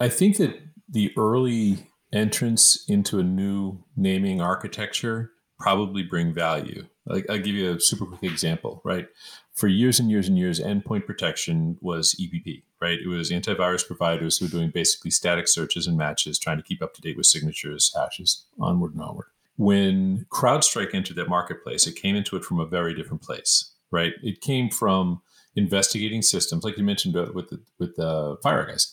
I 0.00 0.08
think 0.08 0.36
that 0.38 0.58
the 0.88 1.12
early 1.16 1.86
entrance 2.14 2.84
into 2.88 3.18
a 3.18 3.22
new 3.22 3.78
naming 3.96 4.40
architecture 4.40 5.32
probably 5.58 6.02
bring 6.02 6.32
value. 6.32 6.84
Like 7.06 7.26
I'll 7.28 7.38
give 7.38 7.54
you 7.54 7.74
a 7.74 7.80
super 7.80 8.06
quick 8.06 8.22
example, 8.30 8.80
right? 8.84 9.08
For 9.54 9.68
years 9.68 10.00
and 10.00 10.10
years 10.10 10.28
and 10.28 10.38
years, 10.38 10.60
endpoint 10.60 11.06
protection 11.06 11.78
was 11.80 12.14
EPP, 12.20 12.62
right? 12.80 12.98
It 12.98 13.08
was 13.08 13.30
antivirus 13.30 13.86
providers 13.86 14.38
who 14.38 14.46
were 14.46 14.50
doing 14.50 14.70
basically 14.70 15.10
static 15.10 15.46
searches 15.46 15.86
and 15.86 15.96
matches, 15.96 16.38
trying 16.38 16.56
to 16.56 16.62
keep 16.62 16.82
up 16.82 16.94
to 16.94 17.00
date 17.00 17.16
with 17.16 17.26
signatures, 17.26 17.94
hashes, 17.96 18.46
onward 18.60 18.94
and 18.94 19.02
onward. 19.02 19.26
When 19.56 20.26
CrowdStrike 20.30 20.94
entered 20.94 21.16
that 21.16 21.28
marketplace, 21.28 21.86
it 21.86 21.94
came 21.94 22.16
into 22.16 22.36
it 22.36 22.44
from 22.44 22.58
a 22.58 22.66
very 22.66 22.94
different 22.94 23.22
place, 23.22 23.72
right? 23.92 24.12
It 24.22 24.40
came 24.40 24.70
from 24.70 25.22
investigating 25.54 26.22
systems, 26.22 26.64
like 26.64 26.76
you 26.76 26.82
mentioned 26.82 27.16
uh, 27.16 27.30
with 27.32 27.50
the 27.50 27.60
with 27.78 27.94
the 27.94 28.36
fire 28.42 28.66
guys 28.66 28.92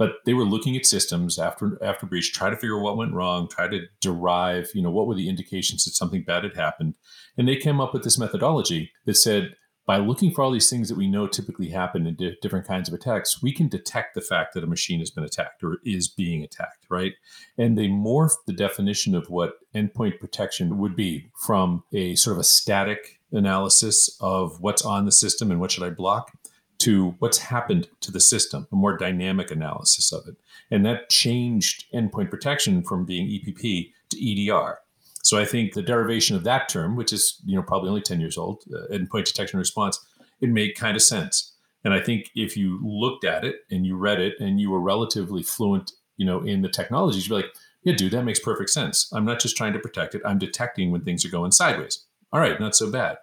but 0.00 0.14
they 0.24 0.32
were 0.32 0.46
looking 0.46 0.78
at 0.78 0.86
systems 0.86 1.38
after 1.38 1.78
after 1.84 2.06
breach 2.06 2.32
try 2.32 2.48
to 2.48 2.56
figure 2.56 2.78
out 2.78 2.82
what 2.82 2.96
went 2.96 3.12
wrong 3.12 3.46
try 3.46 3.68
to 3.68 3.82
derive 4.00 4.70
you 4.74 4.82
know 4.82 4.90
what 4.90 5.06
were 5.06 5.14
the 5.14 5.28
indications 5.28 5.84
that 5.84 5.90
something 5.90 6.24
bad 6.24 6.42
had 6.42 6.56
happened. 6.56 6.94
And 7.36 7.46
they 7.46 7.56
came 7.56 7.80
up 7.80 7.92
with 7.92 8.02
this 8.02 8.18
methodology 8.18 8.90
that 9.04 9.14
said 9.14 9.54
by 9.86 9.98
looking 9.98 10.30
for 10.30 10.42
all 10.42 10.52
these 10.52 10.70
things 10.70 10.88
that 10.88 10.96
we 10.96 11.08
know 11.08 11.26
typically 11.26 11.68
happen 11.68 12.06
in 12.06 12.14
di- 12.14 12.36
different 12.40 12.66
kinds 12.66 12.88
of 12.88 12.94
attacks 12.94 13.42
we 13.42 13.52
can 13.52 13.68
detect 13.68 14.14
the 14.14 14.22
fact 14.22 14.54
that 14.54 14.64
a 14.64 14.66
machine 14.66 15.00
has 15.00 15.10
been 15.10 15.24
attacked 15.24 15.62
or 15.62 15.76
is 15.84 16.08
being 16.08 16.42
attacked 16.42 16.86
right? 16.88 17.12
And 17.58 17.76
they 17.76 17.88
morphed 17.88 18.46
the 18.46 18.54
definition 18.54 19.14
of 19.14 19.28
what 19.28 19.52
endpoint 19.74 20.18
protection 20.18 20.78
would 20.78 20.96
be 20.96 21.30
from 21.44 21.84
a 21.92 22.14
sort 22.14 22.36
of 22.36 22.40
a 22.40 22.44
static 22.44 23.20
analysis 23.32 24.16
of 24.20 24.60
what's 24.60 24.82
on 24.82 25.04
the 25.04 25.12
system 25.12 25.50
and 25.50 25.60
what 25.60 25.70
should 25.70 25.84
i 25.84 25.90
block 25.90 26.32
to 26.80 27.14
what's 27.18 27.38
happened 27.38 27.88
to 28.00 28.10
the 28.10 28.20
system, 28.20 28.66
a 28.72 28.76
more 28.76 28.96
dynamic 28.96 29.50
analysis 29.50 30.12
of 30.12 30.26
it. 30.26 30.36
And 30.70 30.84
that 30.86 31.10
changed 31.10 31.84
endpoint 31.94 32.30
protection 32.30 32.82
from 32.82 33.04
being 33.04 33.26
EPP 33.26 33.92
to 34.10 34.50
EDR. 34.50 34.78
So 35.22 35.38
I 35.38 35.44
think 35.44 35.74
the 35.74 35.82
derivation 35.82 36.36
of 36.36 36.44
that 36.44 36.68
term, 36.68 36.96
which 36.96 37.12
is 37.12 37.40
you 37.44 37.54
know 37.54 37.62
probably 37.62 37.90
only 37.90 38.00
10 38.00 38.20
years 38.20 38.38
old, 38.38 38.64
uh, 38.74 38.92
endpoint 38.92 39.26
detection 39.26 39.58
response, 39.58 39.98
it 40.40 40.48
made 40.48 40.74
kind 40.74 40.96
of 40.96 41.02
sense. 41.02 41.54
And 41.84 41.94
I 41.94 42.00
think 42.00 42.30
if 42.34 42.56
you 42.56 42.80
looked 42.82 43.24
at 43.24 43.44
it 43.44 43.56
and 43.70 43.86
you 43.86 43.96
read 43.96 44.20
it 44.20 44.34
and 44.40 44.60
you 44.60 44.70
were 44.70 44.80
relatively 44.80 45.42
fluent, 45.42 45.92
you 46.16 46.26
know, 46.26 46.40
in 46.40 46.62
the 46.62 46.68
technologies, 46.68 47.26
you'd 47.26 47.34
be 47.34 47.42
like, 47.42 47.54
yeah, 47.82 47.94
dude, 47.94 48.12
that 48.12 48.24
makes 48.24 48.38
perfect 48.38 48.70
sense. 48.70 49.10
I'm 49.12 49.24
not 49.24 49.40
just 49.40 49.56
trying 49.56 49.72
to 49.72 49.78
protect 49.78 50.14
it. 50.14 50.22
I'm 50.24 50.38
detecting 50.38 50.90
when 50.90 51.02
things 51.02 51.24
are 51.24 51.30
going 51.30 51.52
sideways. 51.52 52.04
All 52.32 52.40
right, 52.40 52.60
not 52.60 52.76
so 52.76 52.90
bad. 52.90 53.18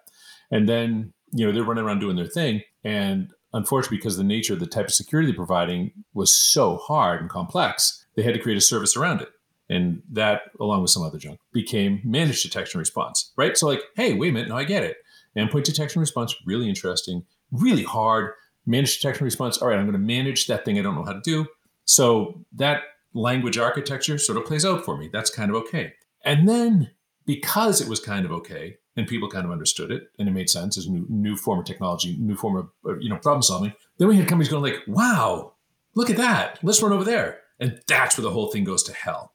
And 0.50 0.68
then, 0.68 1.12
you 1.32 1.46
know, 1.46 1.52
they're 1.52 1.62
running 1.62 1.84
around 1.84 2.00
doing 2.00 2.16
their 2.16 2.26
thing. 2.26 2.62
And 2.82 3.32
unfortunately, 3.58 3.98
because 3.98 4.16
the 4.16 4.24
nature 4.24 4.54
of 4.54 4.60
the 4.60 4.66
type 4.66 4.86
of 4.86 4.94
security 4.94 5.26
they're 5.26 5.36
providing 5.36 5.92
was 6.14 6.34
so 6.34 6.76
hard 6.76 7.20
and 7.20 7.28
complex, 7.28 8.06
they 8.14 8.22
had 8.22 8.32
to 8.34 8.40
create 8.40 8.56
a 8.56 8.62
service 8.62 8.96
around 8.96 9.20
it. 9.20 9.28
And 9.68 10.00
that, 10.12 10.42
along 10.60 10.80
with 10.80 10.92
some 10.92 11.02
other 11.02 11.18
junk, 11.18 11.40
became 11.52 12.00
managed 12.04 12.42
detection 12.42 12.78
response, 12.78 13.32
right? 13.36 13.58
So, 13.58 13.66
like, 13.66 13.82
hey, 13.96 14.14
wait 14.14 14.30
a 14.30 14.32
minute, 14.32 14.48
now 14.48 14.56
I 14.56 14.64
get 14.64 14.84
it. 14.84 14.96
Endpoint 15.36 15.64
detection 15.64 16.00
response, 16.00 16.34
really 16.46 16.68
interesting, 16.68 17.24
really 17.50 17.82
hard. 17.82 18.32
Managed 18.64 19.02
detection 19.02 19.24
response, 19.24 19.58
all 19.58 19.68
right, 19.68 19.78
I'm 19.78 19.84
going 19.84 19.92
to 19.92 19.98
manage 19.98 20.46
that 20.46 20.64
thing 20.64 20.78
I 20.78 20.82
don't 20.82 20.94
know 20.94 21.04
how 21.04 21.12
to 21.12 21.20
do. 21.20 21.46
So, 21.84 22.44
that 22.52 22.82
language 23.12 23.58
architecture 23.58 24.18
sort 24.18 24.38
of 24.38 24.46
plays 24.46 24.64
out 24.64 24.84
for 24.84 24.96
me. 24.96 25.10
That's 25.12 25.30
kind 25.30 25.50
of 25.50 25.56
okay. 25.56 25.94
And 26.24 26.48
then, 26.48 26.92
because 27.26 27.80
it 27.80 27.88
was 27.88 28.00
kind 28.00 28.24
of 28.24 28.32
okay, 28.32 28.76
and 28.98 29.06
people 29.06 29.28
kind 29.28 29.46
of 29.46 29.52
understood 29.52 29.92
it 29.92 30.10
and 30.18 30.28
it 30.28 30.32
made 30.32 30.50
sense 30.50 30.76
as 30.76 30.86
a 30.86 30.90
new, 30.90 31.06
new 31.08 31.36
form 31.36 31.60
of 31.60 31.64
technology, 31.64 32.16
new 32.18 32.34
form 32.34 32.56
of 32.56 33.00
you 33.00 33.08
know 33.08 33.16
problem 33.16 33.42
solving. 33.42 33.72
Then 33.96 34.08
we 34.08 34.16
had 34.16 34.26
companies 34.26 34.50
going 34.50 34.62
like, 34.62 34.82
"Wow, 34.88 35.54
look 35.94 36.10
at 36.10 36.16
that! 36.16 36.58
Let's 36.64 36.82
run 36.82 36.92
over 36.92 37.04
there." 37.04 37.38
And 37.60 37.80
that's 37.86 38.18
where 38.18 38.24
the 38.24 38.32
whole 38.32 38.50
thing 38.50 38.64
goes 38.64 38.82
to 38.84 38.92
hell. 38.92 39.32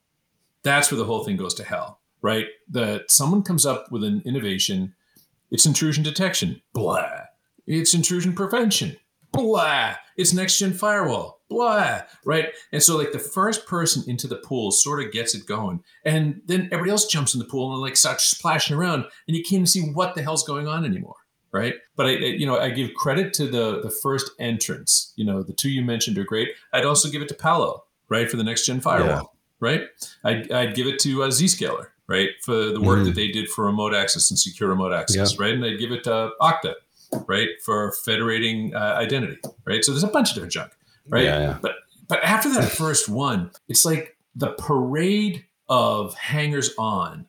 That's 0.63 0.91
where 0.91 0.98
the 0.98 1.05
whole 1.05 1.24
thing 1.24 1.38
goes 1.38 1.53
to 1.55 1.63
hell, 1.63 2.01
right? 2.22 2.48
That 2.70 3.10
someone 3.10 3.41
comes 3.41 3.65
up 3.65 3.89
with 3.89 4.03
an 4.03 4.22
innovation, 4.25 4.96
it's 5.50 5.65
intrusion 5.65 6.03
detection, 6.03 6.62
blah. 6.74 7.10
It's 7.65 7.93
intrusion 7.93 8.34
prevention, 8.34 8.98
blah. 9.34 9.96
It's 10.16 10.34
next 10.34 10.60
gen 10.60 10.74
firewall, 10.74 11.42
blah. 11.50 12.02
Right. 12.24 12.50
And 12.72 12.82
so, 12.82 12.98
like, 12.98 13.12
the 13.12 13.20
first 13.20 13.66
person 13.68 14.04
into 14.08 14.28
the 14.28 14.38
pool 14.38 14.72
sort 14.72 15.04
of 15.04 15.12
gets 15.12 15.36
it 15.36 15.46
going. 15.46 15.84
And 16.06 16.42
then 16.46 16.70
everybody 16.72 16.92
else 16.92 17.08
jumps 17.08 17.34
in 17.34 17.40
the 17.40 17.46
pool 17.46 17.74
and 17.74 17.82
like 17.82 17.98
starts 17.98 18.24
splashing 18.24 18.78
around, 18.78 19.06
and 19.28 19.36
you 19.36 19.44
can't 19.44 19.54
even 19.54 19.66
see 19.68 19.92
what 19.92 20.16
the 20.16 20.24
hell's 20.24 20.44
going 20.44 20.68
on 20.68 20.86
anymore 20.86 21.16
right? 21.54 21.75
But 21.96 22.08
I, 22.08 22.10
you 22.10 22.46
know, 22.46 22.60
I 22.60 22.72
give 22.72 22.94
credit 22.96 23.32
to 23.36 23.48
the 23.48 23.80
the 23.80 23.90
first 23.90 24.32
entrance. 24.40 25.13
You 25.16 25.24
know, 25.24 25.44
the 25.44 25.54
two 25.54 25.70
you 25.70 25.82
mentioned 25.82 26.18
are 26.18 26.25
great. 26.25 26.50
I'd 26.74 26.84
also 26.84 27.10
give 27.10 27.22
it 27.22 27.30
to 27.30 27.36
Palo, 27.36 27.86
right, 28.10 28.30
for 28.30 28.36
the 28.36 28.44
next 28.44 28.66
gen 28.66 28.82
firewall, 28.82 29.08
yeah. 29.08 29.22
right? 29.60 29.82
I'd, 30.25 30.52
I'd 30.52 30.75
give 30.75 30.88
it 30.88 31.00
to 31.02 31.24
uh, 31.24 31.28
Zscaler, 31.28 31.88
right, 32.08 32.32
for 32.42 32.54
the 32.54 32.82
work 32.82 32.98
mm-hmm. 32.98 33.06
that 33.06 33.16
they 33.16 33.30
did 33.30 33.48
for 33.50 33.66
remote 33.66 33.94
access 33.94 34.30
and 34.30 34.38
secure 34.38 34.68
remote 34.68 34.92
access, 34.92 35.34
yeah. 35.34 35.46
right? 35.46 35.54
And 35.54 35.63
I'd 35.63 35.80
give 35.80 35.92
it 35.92 36.04
to 36.06 36.32
Okta, 36.42 36.74
right, 37.27 37.50
for 37.63 37.93
federating 38.05 38.75
uh, 38.75 38.96
identity, 38.98 39.38
right? 39.65 39.84
So 39.84 39.91
there's 39.91 40.03
a 40.03 40.08
bunch 40.08 40.29
of 40.29 40.36
different 40.36 40.53
junk, 40.53 40.72
right? 41.08 41.24
Yeah, 41.24 41.39
yeah. 41.39 41.58
But 41.62 41.75
but 42.08 42.24
after 42.24 42.51
that 42.53 42.70
first 42.72 43.10
one, 43.10 43.51
it's 43.67 43.86
like 43.86 44.17
the 44.36 44.51
parade 44.53 45.46
of 45.70 46.13
hangers 46.15 46.72
on 46.77 47.25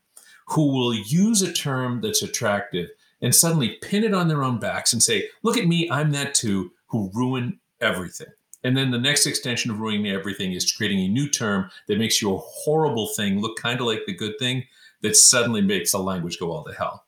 who 0.48 0.72
will 0.72 0.94
use 0.94 1.42
a 1.42 1.52
term 1.52 2.00
that's 2.00 2.22
attractive 2.22 2.90
and 3.22 3.34
suddenly 3.34 3.78
pin 3.80 4.04
it 4.04 4.12
on 4.12 4.28
their 4.28 4.42
own 4.42 4.58
backs 4.58 4.92
and 4.92 5.02
say, 5.02 5.28
look 5.42 5.56
at 5.56 5.66
me, 5.66 5.88
I'm 5.90 6.12
that 6.12 6.34
too, 6.34 6.72
who 6.88 7.10
ruin 7.14 7.58
everything. 7.80 8.28
And 8.62 8.76
then 8.76 8.90
the 8.90 8.98
next 8.98 9.26
extension 9.26 9.70
of 9.70 9.78
ruining 9.78 10.06
everything 10.06 10.52
is 10.52 10.70
creating 10.70 11.00
a 11.00 11.08
new 11.08 11.28
term 11.28 11.70
that 11.86 11.98
makes 11.98 12.20
your 12.20 12.42
horrible 12.44 13.08
thing 13.08 13.40
look 13.40 13.58
kind 13.58 13.80
of 13.80 13.86
like 13.86 14.02
the 14.06 14.14
good 14.14 14.38
thing 14.38 14.64
that 15.02 15.16
suddenly 15.16 15.60
makes 15.60 15.92
the 15.92 15.98
language 15.98 16.38
go 16.38 16.50
all 16.50 16.64
to 16.64 16.72
hell. 16.72 17.04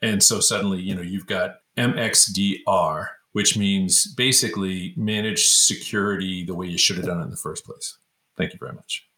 And 0.00 0.22
so 0.22 0.40
suddenly, 0.40 0.80
you 0.80 0.94
know, 0.94 1.02
you've 1.02 1.26
got 1.26 1.56
MXDR, 1.76 3.06
which 3.32 3.56
means 3.56 4.12
basically 4.14 4.94
manage 4.96 5.46
security 5.46 6.44
the 6.44 6.54
way 6.54 6.66
you 6.66 6.78
should 6.78 6.96
have 6.96 7.06
done 7.06 7.20
it 7.20 7.24
in 7.24 7.30
the 7.30 7.36
first 7.36 7.64
place. 7.64 7.98
Thank 8.36 8.52
you 8.52 8.58
very 8.58 8.72
much. 8.72 9.08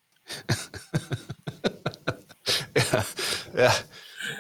yeah. 2.77 3.05
yeah 3.55 3.75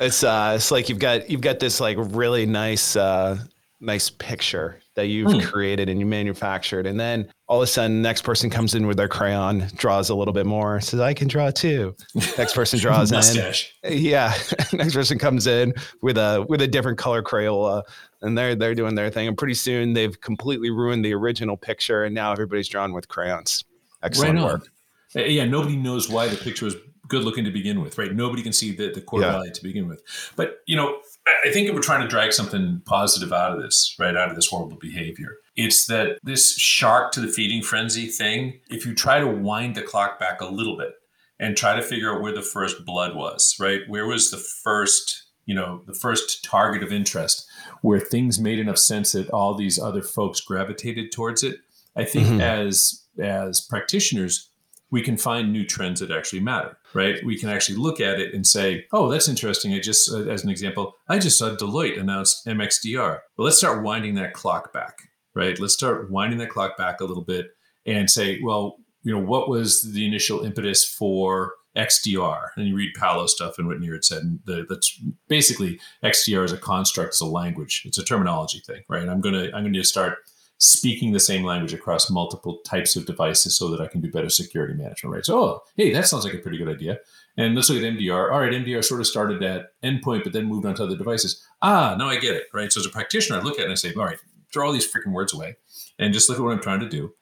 it's 0.00 0.24
uh 0.24 0.52
it's 0.56 0.70
like 0.70 0.88
you've 0.88 0.98
got 0.98 1.28
you've 1.28 1.40
got 1.40 1.58
this 1.60 1.80
like 1.80 1.96
really 1.98 2.46
nice 2.46 2.96
uh 2.96 3.38
nice 3.80 4.10
picture 4.10 4.80
that 4.94 5.06
you've 5.06 5.32
mm. 5.32 5.44
created 5.44 5.88
and 5.88 5.98
you 5.98 6.06
manufactured. 6.06 6.86
And 6.86 6.98
then 6.98 7.28
all 7.48 7.58
of 7.58 7.62
a 7.62 7.66
sudden 7.66 8.00
next 8.00 8.22
person 8.22 8.48
comes 8.48 8.74
in 8.74 8.86
with 8.86 8.96
their 8.96 9.08
crayon 9.08 9.68
draws 9.74 10.08
a 10.08 10.14
little 10.14 10.32
bit 10.32 10.46
more 10.46 10.80
says 10.80 11.00
i 11.00 11.12
can 11.12 11.28
draw 11.28 11.50
too. 11.50 11.94
Next 12.38 12.54
person 12.54 12.78
draws 12.80 13.12
in. 13.12 13.54
Yeah. 13.84 14.34
Next 14.72 14.94
person 14.94 15.18
comes 15.18 15.46
in 15.46 15.74
with 16.02 16.16
a 16.16 16.44
with 16.48 16.62
a 16.62 16.68
different 16.68 16.98
color 16.98 17.22
crayola 17.22 17.82
and 18.22 18.36
they're 18.38 18.54
they're 18.54 18.74
doing 18.74 18.94
their 18.94 19.10
thing. 19.10 19.28
And 19.28 19.36
pretty 19.36 19.54
soon 19.54 19.92
they've 19.92 20.18
completely 20.20 20.70
ruined 20.70 21.04
the 21.04 21.14
original 21.14 21.56
picture 21.56 22.04
and 22.04 22.14
now 22.14 22.32
everybody's 22.32 22.68
drawn 22.68 22.92
with 22.92 23.08
crayons. 23.08 23.64
Excellent 24.02 24.36
right 24.36 24.44
work. 24.44 24.68
Yeah 25.14 25.44
nobody 25.44 25.76
knows 25.76 26.08
why 26.08 26.28
the 26.28 26.36
picture 26.36 26.64
was 26.64 26.76
good 27.08 27.24
looking 27.24 27.44
to 27.44 27.50
begin 27.50 27.80
with, 27.80 27.98
right? 27.98 28.14
Nobody 28.14 28.42
can 28.42 28.52
see 28.52 28.72
the, 28.72 28.90
the 28.90 29.00
core 29.00 29.20
yeah. 29.20 29.32
value 29.32 29.52
to 29.52 29.62
begin 29.62 29.88
with. 29.88 30.02
But, 30.36 30.60
you 30.66 30.76
know, 30.76 31.00
I 31.26 31.50
think 31.52 31.68
if 31.68 31.74
we're 31.74 31.80
trying 31.80 32.02
to 32.02 32.08
drag 32.08 32.32
something 32.32 32.82
positive 32.84 33.32
out 33.32 33.52
of 33.52 33.62
this, 33.62 33.96
right, 33.98 34.16
out 34.16 34.28
of 34.28 34.36
this 34.36 34.48
horrible 34.48 34.76
behavior, 34.76 35.36
it's 35.56 35.86
that 35.86 36.18
this 36.22 36.56
shark 36.58 37.12
to 37.12 37.20
the 37.20 37.28
feeding 37.28 37.62
frenzy 37.62 38.06
thing, 38.06 38.60
if 38.68 38.84
you 38.84 38.94
try 38.94 39.20
to 39.20 39.26
wind 39.26 39.74
the 39.74 39.82
clock 39.82 40.20
back 40.20 40.40
a 40.40 40.46
little 40.46 40.76
bit 40.76 40.92
and 41.38 41.56
try 41.56 41.74
to 41.74 41.82
figure 41.82 42.14
out 42.14 42.20
where 42.20 42.34
the 42.34 42.42
first 42.42 42.84
blood 42.84 43.16
was, 43.16 43.56
right? 43.58 43.80
Where 43.88 44.06
was 44.06 44.30
the 44.30 44.36
first, 44.36 45.24
you 45.46 45.54
know, 45.54 45.82
the 45.86 45.94
first 45.94 46.44
target 46.44 46.82
of 46.82 46.92
interest 46.92 47.46
where 47.80 48.00
things 48.00 48.38
made 48.38 48.58
enough 48.58 48.78
sense 48.78 49.12
that 49.12 49.30
all 49.30 49.54
these 49.54 49.78
other 49.78 50.02
folks 50.02 50.40
gravitated 50.40 51.10
towards 51.10 51.42
it? 51.42 51.56
I 51.96 52.04
think 52.04 52.26
mm-hmm. 52.26 52.40
as 52.40 53.04
as 53.18 53.60
practitioners, 53.60 54.50
we 54.94 55.02
can 55.02 55.16
find 55.16 55.52
new 55.52 55.66
trends 55.66 55.98
that 55.98 56.12
actually 56.12 56.38
matter, 56.38 56.78
right? 56.94 57.18
We 57.24 57.36
can 57.36 57.48
actually 57.48 57.78
look 57.78 57.98
at 57.98 58.20
it 58.20 58.32
and 58.32 58.46
say, 58.46 58.86
oh, 58.92 59.10
that's 59.10 59.28
interesting. 59.28 59.74
I 59.74 59.80
just, 59.80 60.08
uh, 60.08 60.22
as 60.30 60.44
an 60.44 60.50
example, 60.50 60.94
I 61.08 61.18
just 61.18 61.36
saw 61.36 61.50
Deloitte 61.50 61.98
announce 61.98 62.44
MXDR. 62.46 63.18
But 63.36 63.42
let's 63.42 63.58
start 63.58 63.82
winding 63.82 64.14
that 64.14 64.34
clock 64.34 64.72
back, 64.72 65.08
right? 65.34 65.58
Let's 65.58 65.74
start 65.74 66.12
winding 66.12 66.38
that 66.38 66.50
clock 66.50 66.76
back 66.76 67.00
a 67.00 67.04
little 67.04 67.24
bit 67.24 67.56
and 67.84 68.08
say, 68.08 68.38
well, 68.40 68.76
you 69.02 69.12
know, 69.12 69.18
what 69.18 69.48
was 69.48 69.82
the 69.82 70.06
initial 70.06 70.44
impetus 70.44 70.84
for 70.84 71.54
XDR? 71.76 72.50
And 72.54 72.68
you 72.68 72.76
read 72.76 72.94
Palo 72.94 73.26
stuff 73.26 73.58
and 73.58 73.66
what 73.66 73.80
Nir 73.80 73.94
had 73.94 74.04
said. 74.04 74.22
And 74.22 74.38
the, 74.44 74.64
that's 74.68 74.96
basically 75.26 75.80
XDR 76.04 76.44
is 76.44 76.52
a 76.52 76.56
construct, 76.56 77.14
as 77.14 77.20
a 77.20 77.26
language. 77.26 77.82
It's 77.84 77.98
a 77.98 78.04
terminology 78.04 78.62
thing, 78.64 78.84
right? 78.88 79.08
I'm 79.08 79.20
gonna 79.20 79.50
I'm 79.52 79.64
gonna 79.64 79.82
start 79.82 80.18
speaking 80.64 81.12
the 81.12 81.20
same 81.20 81.44
language 81.44 81.74
across 81.74 82.10
multiple 82.10 82.58
types 82.64 82.96
of 82.96 83.06
devices 83.06 83.56
so 83.56 83.68
that 83.68 83.80
I 83.80 83.86
can 83.86 84.00
do 84.00 84.10
better 84.10 84.30
security 84.30 84.74
management, 84.74 85.14
right? 85.14 85.24
So, 85.24 85.38
oh, 85.38 85.60
hey, 85.76 85.92
that 85.92 86.06
sounds 86.06 86.24
like 86.24 86.34
a 86.34 86.38
pretty 86.38 86.58
good 86.58 86.68
idea. 86.68 86.98
And 87.36 87.54
let's 87.54 87.68
look 87.68 87.82
at 87.82 87.92
MDR. 87.92 88.32
All 88.32 88.40
right, 88.40 88.52
MDR 88.52 88.84
sort 88.84 89.00
of 89.00 89.06
started 89.06 89.42
at 89.42 89.72
endpoint, 89.82 90.24
but 90.24 90.32
then 90.32 90.46
moved 90.46 90.64
on 90.64 90.74
to 90.76 90.84
other 90.84 90.96
devices. 90.96 91.46
Ah, 91.60 91.96
now 91.98 92.08
I 92.08 92.16
get 92.16 92.34
it, 92.34 92.44
right? 92.54 92.72
So 92.72 92.80
as 92.80 92.86
a 92.86 92.90
practitioner, 92.90 93.38
I 93.38 93.42
look 93.42 93.54
at 93.54 93.60
it 93.60 93.64
and 93.64 93.72
I 93.72 93.76
say, 93.76 93.92
all 93.94 94.04
right, 94.04 94.18
throw 94.52 94.66
all 94.66 94.72
these 94.72 94.90
freaking 94.90 95.12
words 95.12 95.34
away 95.34 95.56
and 95.98 96.14
just 96.14 96.28
look 96.28 96.38
at 96.38 96.44
what 96.44 96.52
I'm 96.52 96.62
trying 96.62 96.80
to 96.80 96.88
do. 96.88 97.12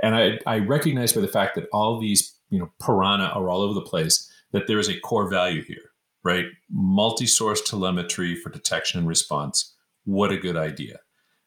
And 0.00 0.14
I, 0.14 0.38
I 0.46 0.58
recognize 0.58 1.12
by 1.12 1.22
the 1.22 1.28
fact 1.28 1.54
that 1.56 1.68
all 1.72 1.98
these, 1.98 2.34
you 2.50 2.58
know, 2.58 2.70
piranha 2.80 3.32
are 3.34 3.48
all 3.48 3.62
over 3.62 3.74
the 3.74 3.80
place, 3.80 4.30
that 4.52 4.66
there 4.66 4.78
is 4.78 4.88
a 4.88 5.00
core 5.00 5.28
value 5.28 5.62
here, 5.62 5.90
right? 6.22 6.46
Multi-source 6.70 7.62
telemetry 7.62 8.36
for 8.36 8.50
detection 8.50 9.00
and 9.00 9.08
response. 9.08 9.74
What 10.04 10.30
a 10.30 10.36
good 10.36 10.56
idea 10.56 10.98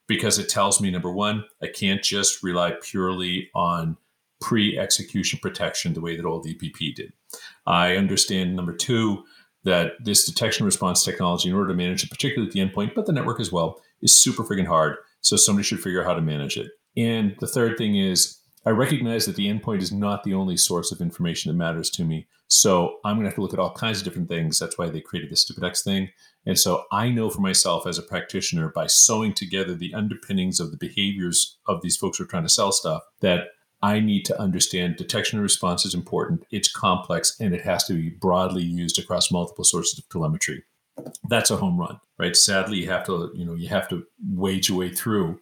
because 0.07 0.37
it 0.37 0.49
tells 0.49 0.81
me 0.81 0.91
number 0.91 1.11
one, 1.11 1.45
I 1.61 1.67
can't 1.67 2.03
just 2.03 2.43
rely 2.43 2.73
purely 2.81 3.49
on 3.55 3.97
pre 4.41 4.77
execution 4.77 5.39
protection 5.41 5.93
the 5.93 6.01
way 6.01 6.15
that 6.15 6.25
old 6.25 6.45
EPP 6.45 6.95
did. 6.95 7.13
I 7.65 7.95
understand 7.95 8.55
number 8.55 8.75
two, 8.75 9.23
that 9.63 9.93
this 10.03 10.25
detection 10.25 10.65
response 10.65 11.03
technology, 11.03 11.49
in 11.49 11.55
order 11.55 11.69
to 11.69 11.75
manage 11.75 12.03
it, 12.03 12.11
particularly 12.11 12.47
at 12.47 12.53
the 12.53 12.59
endpoint, 12.59 12.93
but 12.93 13.07
the 13.07 13.11
network 13.11 13.39
as 13.39 13.51
well, 13.51 13.81
is 14.01 14.15
super 14.15 14.43
freaking 14.43 14.67
hard. 14.67 14.97
So 15.21 15.35
somebody 15.35 15.63
should 15.63 15.81
figure 15.81 16.01
out 16.01 16.07
how 16.07 16.13
to 16.13 16.21
manage 16.21 16.55
it. 16.55 16.67
And 16.95 17.35
the 17.39 17.47
third 17.47 17.77
thing 17.77 17.97
is, 17.97 18.39
I 18.65 18.71
recognize 18.71 19.25
that 19.25 19.35
the 19.35 19.47
endpoint 19.47 19.81
is 19.81 19.91
not 19.91 20.23
the 20.23 20.33
only 20.33 20.57
source 20.57 20.91
of 20.91 20.99
information 20.99 21.51
that 21.51 21.57
matters 21.57 21.89
to 21.91 22.03
me. 22.03 22.27
So 22.47 22.97
I'm 23.05 23.15
going 23.15 23.25
to 23.25 23.29
have 23.29 23.35
to 23.35 23.41
look 23.41 23.53
at 23.53 23.59
all 23.59 23.73
kinds 23.73 23.99
of 23.99 24.05
different 24.05 24.29
things. 24.29 24.57
That's 24.57 24.77
why 24.77 24.89
they 24.89 25.01
created 25.01 25.31
the 25.31 25.35
stupid 25.35 25.63
X 25.63 25.83
thing. 25.83 26.09
And 26.45 26.57
so 26.57 26.85
I 26.91 27.09
know 27.09 27.29
for 27.29 27.41
myself 27.41 27.85
as 27.85 27.97
a 27.97 28.03
practitioner 28.03 28.69
by 28.69 28.87
sewing 28.87 29.33
together 29.33 29.75
the 29.75 29.93
underpinnings 29.93 30.59
of 30.59 30.71
the 30.71 30.77
behaviors 30.77 31.57
of 31.67 31.81
these 31.81 31.97
folks 31.97 32.17
who 32.17 32.23
are 32.23 32.27
trying 32.27 32.43
to 32.43 32.49
sell 32.49 32.71
stuff 32.71 33.03
that 33.21 33.49
I 33.81 33.99
need 33.99 34.25
to 34.25 34.39
understand 34.39 34.95
detection 34.95 35.37
and 35.37 35.43
response 35.43 35.85
is 35.85 35.93
important, 35.93 36.43
it's 36.49 36.71
complex, 36.71 37.35
and 37.39 37.53
it 37.53 37.61
has 37.61 37.83
to 37.85 37.93
be 37.93 38.09
broadly 38.09 38.63
used 38.63 38.97
across 38.97 39.31
multiple 39.31 39.63
sources 39.63 39.99
of 39.99 40.09
telemetry. 40.09 40.63
That's 41.29 41.51
a 41.51 41.57
home 41.57 41.79
run, 41.79 41.99
right? 42.17 42.35
Sadly, 42.35 42.77
you 42.77 42.89
have 42.89 43.05
to, 43.05 43.31
you 43.35 43.45
know, 43.45 43.53
you 43.53 43.67
have 43.67 43.87
to 43.89 44.03
wage 44.31 44.69
your 44.69 44.77
way 44.79 44.89
through, 44.89 45.39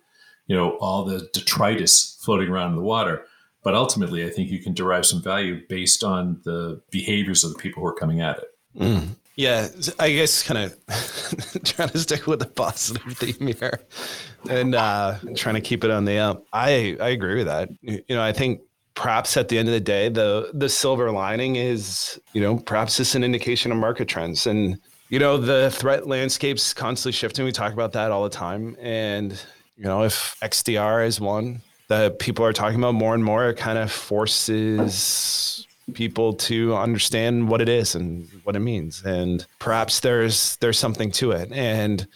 you 0.48 0.56
know, 0.56 0.78
all 0.78 1.04
the 1.04 1.30
detritus 1.34 2.20
floating 2.24 2.50
around 2.50 2.72
in 2.72 2.76
the 2.76 2.84
water. 2.84 3.26
But 3.64 3.76
ultimately, 3.76 4.26
I 4.26 4.30
think 4.30 4.50
you 4.50 4.60
can 4.60 4.74
derive 4.74 5.06
some 5.06 5.22
value 5.22 5.62
based 5.70 6.04
on 6.04 6.42
the 6.44 6.82
behaviors 6.92 7.44
of 7.44 7.54
the 7.54 7.60
people 7.60 7.82
who 7.82 7.88
are 7.88 7.94
coming 7.94 8.20
at 8.20 8.40
it. 8.40 8.46
Mm. 8.78 9.16
Yeah, 9.36 9.70
I 9.98 10.12
guess 10.12 10.44
kind 10.44 10.60
of 10.60 11.64
trying 11.64 11.90
to 11.90 11.98
stick 11.98 12.28
with 12.28 12.40
the 12.40 12.46
positive 12.46 13.02
theme 13.18 13.48
here 13.48 13.80
and 14.48 14.76
uh, 14.76 15.18
trying 15.36 15.56
to 15.56 15.62
keep 15.62 15.84
it 15.84 15.90
on 15.90 16.06
the 16.06 16.20
up. 16.20 16.46
I, 16.54 16.98
I 17.00 17.10
agree 17.10 17.38
with 17.38 17.48
that. 17.48 17.70
You 17.82 18.04
know, 18.10 18.22
I 18.22 18.32
think 18.32 18.62
perhaps 18.94 19.36
at 19.36 19.50
the 19.50 19.58
end 19.58 19.68
of 19.70 19.74
the 19.74 19.80
day, 19.80 20.10
the 20.10 20.52
the 20.54 20.70
silver 20.70 21.12
lining 21.12 21.56
is, 21.56 22.20
you 22.34 22.42
know, 22.42 22.58
perhaps 22.58 23.00
it's 23.00 23.16
an 23.16 23.24
indication 23.24 23.72
of 23.72 23.78
market 23.78 24.08
trends. 24.08 24.46
And, 24.46 24.80
you 25.10 25.18
know, 25.18 25.38
the 25.38 25.72
threat 25.72 26.06
landscape's 26.06 26.72
constantly 26.72 27.14
shifting. 27.14 27.44
We 27.44 27.52
talk 27.52 27.74
about 27.74 27.94
that 27.94 28.12
all 28.12 28.24
the 28.24 28.30
time. 28.30 28.76
And, 28.80 29.40
you 29.78 29.86
know, 29.86 30.04
if 30.04 30.36
XDR 30.42 31.06
is 31.06 31.20
one 31.20 31.62
that 31.88 32.20
people 32.20 32.46
are 32.46 32.54
talking 32.54 32.80
about 32.80 32.94
more 32.94 33.14
and 33.14 33.24
more, 33.24 33.50
it 33.50 33.58
kind 33.58 33.78
of 33.78 33.92
forces 33.92 35.68
people 35.94 36.34
to 36.34 36.76
understand 36.76 37.50
what 37.50 37.62
it 37.62 37.68
is 37.68 37.94
and 37.96 38.28
what 38.44 38.56
it 38.56 38.62
means. 38.62 39.04
And 39.04 39.46
perhaps 39.60 40.00
there's 40.00 40.56
there's 40.58 40.80
something 40.80 41.12
to 41.12 41.32
it. 41.32 41.52
And 41.52 42.08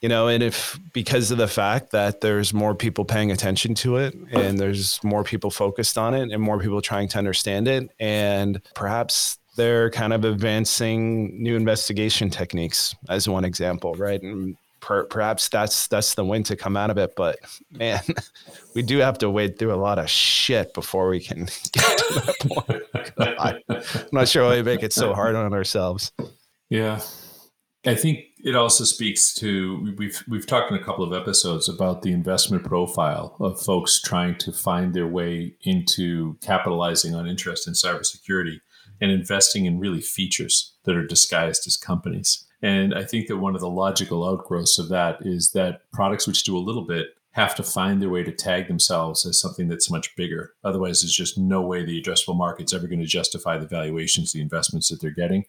you 0.00 0.08
know 0.08 0.28
and 0.28 0.42
if 0.42 0.78
because 0.92 1.30
of 1.30 1.38
the 1.38 1.48
fact 1.48 1.90
that 1.90 2.20
there's 2.20 2.54
more 2.54 2.74
people 2.74 3.04
paying 3.04 3.32
attention 3.32 3.74
to 3.74 3.96
it 3.96 4.14
and 4.30 4.58
there's 4.58 5.02
more 5.02 5.24
people 5.24 5.50
focused 5.50 5.98
on 5.98 6.14
it 6.14 6.30
and 6.30 6.40
more 6.40 6.60
people 6.60 6.80
trying 6.80 7.08
to 7.08 7.18
understand 7.18 7.66
it 7.66 7.90
and 7.98 8.60
perhaps 8.74 9.38
they're 9.56 9.90
kind 9.90 10.12
of 10.12 10.24
advancing 10.24 11.42
new 11.42 11.56
investigation 11.56 12.30
techniques 12.30 12.94
as 13.08 13.28
one 13.28 13.44
example 13.44 13.94
right? 13.94 14.22
And 14.22 14.56
per, 14.80 15.04
perhaps 15.04 15.48
that's 15.48 15.88
that's 15.88 16.14
the 16.14 16.24
win 16.24 16.42
to 16.44 16.56
come 16.56 16.76
out 16.76 16.90
of 16.90 16.98
it. 16.98 17.14
But 17.16 17.38
man, 17.70 18.00
we 18.74 18.82
do 18.82 18.98
have 18.98 19.18
to 19.18 19.30
wade 19.30 19.58
through 19.58 19.74
a 19.74 19.76
lot 19.76 19.98
of 19.98 20.08
shit 20.10 20.74
before 20.74 21.08
we 21.08 21.20
can 21.20 21.44
get 21.72 21.98
to 21.98 22.14
that 22.14 22.36
point. 22.40 23.16
God, 23.16 23.62
I'm 23.68 24.08
not 24.12 24.28
sure 24.28 24.44
why 24.44 24.56
we 24.56 24.62
make 24.62 24.82
it 24.82 24.92
so 24.92 25.14
hard 25.14 25.34
on 25.34 25.52
ourselves. 25.52 26.12
Yeah, 26.70 27.00
I 27.86 27.94
think 27.94 28.24
it 28.38 28.54
also 28.54 28.84
speaks 28.84 29.34
to 29.34 29.94
we've 29.96 30.22
we've 30.28 30.46
talked 30.46 30.70
in 30.70 30.76
a 30.76 30.82
couple 30.82 31.04
of 31.04 31.12
episodes 31.12 31.68
about 31.68 32.02
the 32.02 32.12
investment 32.12 32.64
profile 32.64 33.36
of 33.40 33.60
folks 33.60 34.00
trying 34.00 34.36
to 34.38 34.52
find 34.52 34.94
their 34.94 35.06
way 35.06 35.54
into 35.62 36.36
capitalizing 36.40 37.14
on 37.14 37.26
interest 37.26 37.66
in 37.66 37.74
cybersecurity 37.74 38.60
and 39.00 39.10
investing 39.10 39.64
in 39.64 39.78
really 39.78 40.00
features 40.00 40.74
that 40.84 40.96
are 40.96 41.06
disguised 41.06 41.66
as 41.66 41.76
companies. 41.76 42.44
And 42.62 42.94
I 42.94 43.04
think 43.04 43.28
that 43.28 43.36
one 43.38 43.54
of 43.54 43.60
the 43.60 43.68
logical 43.68 44.28
outgrowths 44.28 44.78
of 44.78 44.88
that 44.88 45.18
is 45.20 45.52
that 45.52 45.82
products 45.92 46.26
which 46.26 46.44
do 46.44 46.56
a 46.56 46.58
little 46.58 46.82
bit 46.82 47.08
have 47.32 47.54
to 47.54 47.62
find 47.62 48.02
their 48.02 48.08
way 48.08 48.24
to 48.24 48.32
tag 48.32 48.66
themselves 48.66 49.24
as 49.24 49.40
something 49.40 49.68
that's 49.68 49.90
much 49.90 50.16
bigger. 50.16 50.54
Otherwise, 50.64 51.02
there's 51.02 51.14
just 51.14 51.38
no 51.38 51.60
way 51.60 51.84
the 51.84 52.02
addressable 52.02 52.36
market's 52.36 52.74
ever 52.74 52.88
going 52.88 52.98
to 52.98 53.06
justify 53.06 53.56
the 53.56 53.66
valuations, 53.66 54.32
the 54.32 54.40
investments 54.40 54.88
that 54.88 55.00
they're 55.00 55.10
getting. 55.10 55.44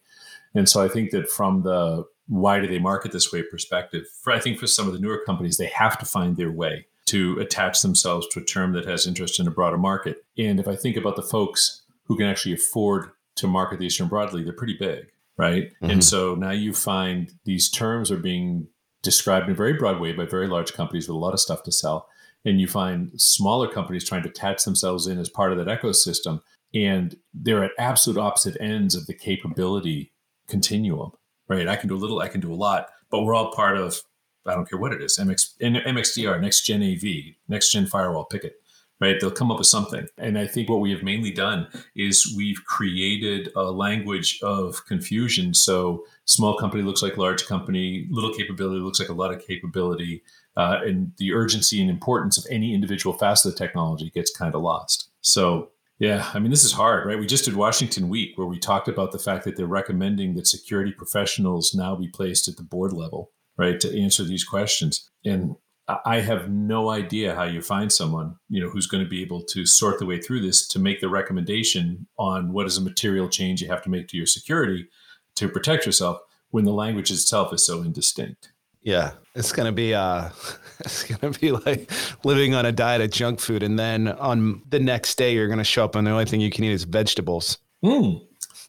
And 0.54 0.70
so 0.70 0.84
I 0.84 0.88
think 0.88 1.12
that 1.12 1.30
from 1.30 1.63
the 1.63 2.06
why 2.28 2.60
do 2.60 2.68
they 2.68 2.78
market 2.78 3.12
this 3.12 3.32
way 3.34 3.42
perspective, 3.42 4.06
for 4.22 4.32
I 4.32 4.39
think 4.39 4.60
for 4.60 4.68
some 4.68 4.86
of 4.88 4.94
the 4.94 5.00
newer 5.00 5.22
companies, 5.25 5.58
they 5.58 5.68
have 5.68 5.98
to 5.98 6.06
find 6.06 6.38
their 6.38 6.51
way 6.51 6.86
to 7.08 7.39
attach 7.39 7.82
themselves 7.82 8.28
to 8.28 8.39
a 8.39 8.44
term 8.44 8.74
that 8.74 8.86
has 8.86 9.08
interest 9.08 9.39
in 9.39 9.48
a 9.48 9.51
broader 9.51 9.80
market. 9.80 10.24
And 10.38 10.60
if 10.60 10.68
I 10.68 10.75
think 10.75 10.96
about 10.96 11.16
the 11.16 11.24
folks 11.24 11.82
who 12.04 12.16
can 12.16 12.28
actually 12.28 12.54
afford 12.54 13.10
to 13.38 13.48
market 13.48 13.80
the 13.80 13.89
terms 13.89 14.10
broadly, 14.10 14.44
they're 14.44 14.54
pretty 14.54 14.78
big, 14.78 15.12
right? 15.39 15.72
Mm-hmm. 15.75 15.89
And 15.89 16.03
so 16.03 16.36
now 16.36 16.51
you 16.51 16.74
find 16.74 17.31
these 17.46 17.69
terms 17.69 18.12
are 18.12 18.17
being 18.17 18.67
described 19.01 19.46
in 19.46 19.53
a 19.53 19.55
very 19.55 19.72
broad 19.72 20.01
way 20.01 20.12
by 20.12 20.25
very 20.25 20.48
large 20.48 20.74
companies 20.74 21.08
with 21.08 21.15
a 21.15 21.19
lot 21.19 21.34
of 21.34 21.39
stuff 21.39 21.63
to 21.63 21.72
sell. 21.72 22.10
And 22.43 22.60
you 22.60 22.67
find 22.67 23.10
smaller 23.19 23.69
companies 23.69 24.03
trying 24.03 24.24
to 24.24 24.29
attach 24.29 24.65
themselves 24.65 25.08
in 25.08 25.17
as 25.17 25.29
part 25.29 25.53
of 25.53 25.58
that 25.58 25.81
ecosystem. 25.81 26.41
And 26.74 27.15
they're 27.34 27.63
at 27.63 27.72
absolute 27.79 28.19
opposite 28.19 28.58
ends 28.60 28.96
of 28.96 29.08
the 29.08 29.13
capability 29.13 30.12
continuum, 30.50 31.12
right? 31.48 31.69
I 31.69 31.77
can 31.77 31.88
do 31.88 31.96
a 31.96 31.98
little, 31.98 32.19
I 32.19 32.27
can 32.27 32.41
do 32.41 32.51
a 32.51 32.55
lot, 32.55 32.89
but 33.10 33.24
we're 33.24 33.34
all 33.34 33.53
part 33.53 33.77
of, 33.77 34.01
I 34.46 34.55
don't 34.55 34.69
care 34.69 34.79
what 34.79 34.91
it 34.91 35.01
is, 35.01 35.17
MX, 35.17 35.58
MXDR, 35.62 36.41
next 36.41 36.65
gen 36.65 36.84
AV, 36.84 37.36
next 37.48 37.72
gen 37.72 37.88
firewall, 37.88 38.25
pick 38.25 38.43
it 38.43 38.59
right? 39.00 39.18
They'll 39.20 39.32
come 39.32 39.51
up 39.51 39.58
with 39.58 39.68
something. 39.68 40.08
And 40.18 40.38
I 40.38 40.46
think 40.46 40.70
what 40.70 40.82
we 40.82 40.91
have 40.91 41.03
mainly 41.03 41.32
done 41.32 41.68
is 41.96 42.34
we've 42.36 42.63
created 42.65 43.50
a 43.56 43.63
language 43.63 44.39
of 44.41 44.86
confusion. 44.86 45.53
So 45.53 46.03
small 46.25 46.58
company 46.58 46.84
looks 46.84 47.01
like 47.01 47.18
large 47.18 47.46
company, 47.48 48.08
little 48.10 48.34
capability 48.34 48.82
looks 48.82 49.00
like 49.00 49.10
a 49.10 49.13
lot 49.13 49.34
of 49.34 49.46
capability. 49.46 50.24
Uh, 50.58 50.79
and 50.84 51.13
the 51.18 51.34
urgency 51.34 51.79
and 51.79 51.89
importance 51.89 52.38
of 52.38 52.46
any 52.51 52.74
individual 52.74 53.18
facet 53.18 53.53
of 53.53 53.58
technology 53.58 54.10
gets 54.10 54.36
kind 54.36 54.53
of 54.53 54.62
lost. 54.62 55.10
So 55.22 55.70
yeah, 56.00 56.29
I 56.34 56.39
mean, 56.39 56.50
this 56.50 56.63
is 56.63 56.72
hard, 56.72 57.06
right? 57.06 57.20
We 57.20 57.27
just 57.27 57.46
did 57.46 57.56
Washington 57.56 58.08
Week 58.08 58.38
where 58.38 58.48
we 58.48 58.58
talked 58.58 58.88
about 58.88 59.12
the 59.12 59.20
fact 59.20 59.44
that 59.44 59.58
they're 59.58 59.68
recommending 59.68 60.34
that 60.36 60.48
security 60.48 60.94
professionals 60.94 61.75
now 61.75 61.96
be 61.96 62.08
placed 62.08 62.48
at 62.48 62.56
the 62.56 62.63
board 62.63 62.94
level, 62.94 63.32
right, 63.58 63.79
to 63.82 64.01
answer 64.01 64.24
these 64.24 64.46
questions. 64.46 65.10
And 65.25 65.56
I 66.05 66.19
have 66.19 66.50
no 66.50 66.89
idea 66.89 67.36
how 67.36 67.46
you 67.46 67.62
find 67.62 67.91
someone, 67.91 68.36
you 68.48 68.62
know, 68.62 68.69
who's 68.69 68.86
going 68.86 69.03
to 69.03 69.10
be 69.10 69.22
able 69.22 69.41
to 69.43 69.65
sort 69.65 69.98
the 69.98 70.05
way 70.05 70.22
through 70.22 70.41
this 70.41 70.67
to 70.67 70.79
make 70.79 71.01
the 71.01 71.10
recommendation 71.10 72.05
on 72.17 72.53
what 72.53 72.67
is 72.67 72.77
a 72.77 72.81
material 72.81 73.27
change 73.27 73.62
you 73.62 73.67
have 73.69 73.81
to 73.84 73.89
make 73.89 74.08
to 74.10 74.17
your 74.17 74.27
security 74.27 74.88
to 75.36 75.50
protect 75.50 75.86
yourself 75.86 76.19
when 76.51 76.65
the 76.65 76.74
language 76.74 77.10
itself 77.12 77.53
is 77.53 77.65
so 77.65 77.81
indistinct. 77.81 78.51
Yeah, 78.81 79.12
it's 79.36 79.51
gonna 79.51 79.72
be 79.72 79.93
uh, 79.93 80.29
it's 80.79 81.03
gonna 81.03 81.34
be 81.34 81.51
like 81.51 81.91
living 82.24 82.53
on 82.53 82.65
a 82.65 82.72
diet 82.72 83.01
of 83.01 83.12
junk 83.12 83.39
food, 83.39 83.62
and 83.62 83.77
then 83.77 84.08
on 84.08 84.62
the 84.69 84.79
next 84.79 85.17
day 85.17 85.34
you're 85.34 85.50
gonna 85.50 85.63
show 85.63 85.84
up 85.84 85.96
and 85.96 86.08
the 86.08 86.12
only 86.12 86.25
thing 86.25 86.39
you 86.39 86.49
can 86.49 86.63
eat 86.63 86.71
is 86.71 86.86
vegetables. 86.86 87.58
Mm. 87.84 88.21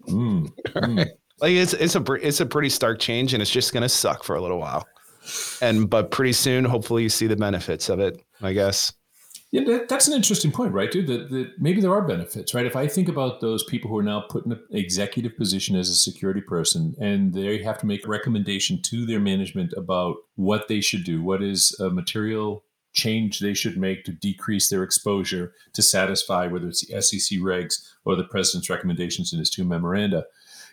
Mm. 0.08 0.52
Mm. 0.74 0.96
like 1.40 1.52
it's 1.52 1.74
it's 1.74 1.94
a 1.94 2.02
it's 2.14 2.40
a 2.40 2.46
pretty 2.46 2.70
stark 2.70 2.98
change, 2.98 3.34
and 3.34 3.42
it's 3.42 3.50
just 3.50 3.72
gonna 3.72 3.88
suck 3.88 4.24
for 4.24 4.36
a 4.36 4.40
little 4.40 4.58
while 4.58 4.86
and 5.60 5.88
but 5.88 6.10
pretty 6.10 6.32
soon, 6.32 6.64
hopefully, 6.64 7.02
you 7.02 7.08
see 7.08 7.26
the 7.26 7.36
benefits 7.36 7.88
of 7.88 8.00
it. 8.00 8.22
I 8.42 8.52
guess. 8.52 8.92
Yeah, 9.52 9.64
that, 9.64 9.88
that's 9.88 10.06
an 10.06 10.14
interesting 10.14 10.52
point, 10.52 10.72
right, 10.72 10.90
dude? 10.90 11.08
That, 11.08 11.30
that 11.30 11.50
maybe 11.58 11.80
there 11.80 11.92
are 11.92 12.06
benefits, 12.06 12.54
right? 12.54 12.66
If 12.66 12.76
I 12.76 12.86
think 12.86 13.08
about 13.08 13.40
those 13.40 13.64
people 13.64 13.90
who 13.90 13.98
are 13.98 14.02
now 14.02 14.20
put 14.20 14.46
in 14.46 14.52
an 14.52 14.62
executive 14.70 15.36
position 15.36 15.74
as 15.74 15.88
a 15.88 15.96
security 15.96 16.40
person, 16.40 16.94
and 17.00 17.34
they 17.34 17.60
have 17.62 17.78
to 17.78 17.86
make 17.86 18.06
a 18.06 18.08
recommendation 18.08 18.80
to 18.82 19.04
their 19.04 19.18
management 19.18 19.72
about 19.76 20.16
what 20.36 20.68
they 20.68 20.80
should 20.80 21.02
do, 21.02 21.20
what 21.22 21.42
is 21.42 21.76
a 21.80 21.90
material 21.90 22.62
change 22.92 23.40
they 23.40 23.54
should 23.54 23.76
make 23.76 24.04
to 24.04 24.12
decrease 24.12 24.68
their 24.68 24.84
exposure 24.84 25.52
to 25.72 25.82
satisfy 25.82 26.46
whether 26.46 26.68
it's 26.68 26.86
the 26.86 27.00
SEC 27.00 27.38
regs 27.38 27.88
or 28.04 28.16
the 28.16 28.24
president's 28.24 28.70
recommendations 28.70 29.32
in 29.32 29.38
his 29.38 29.50
two 29.50 29.64
memoranda. 29.64 30.24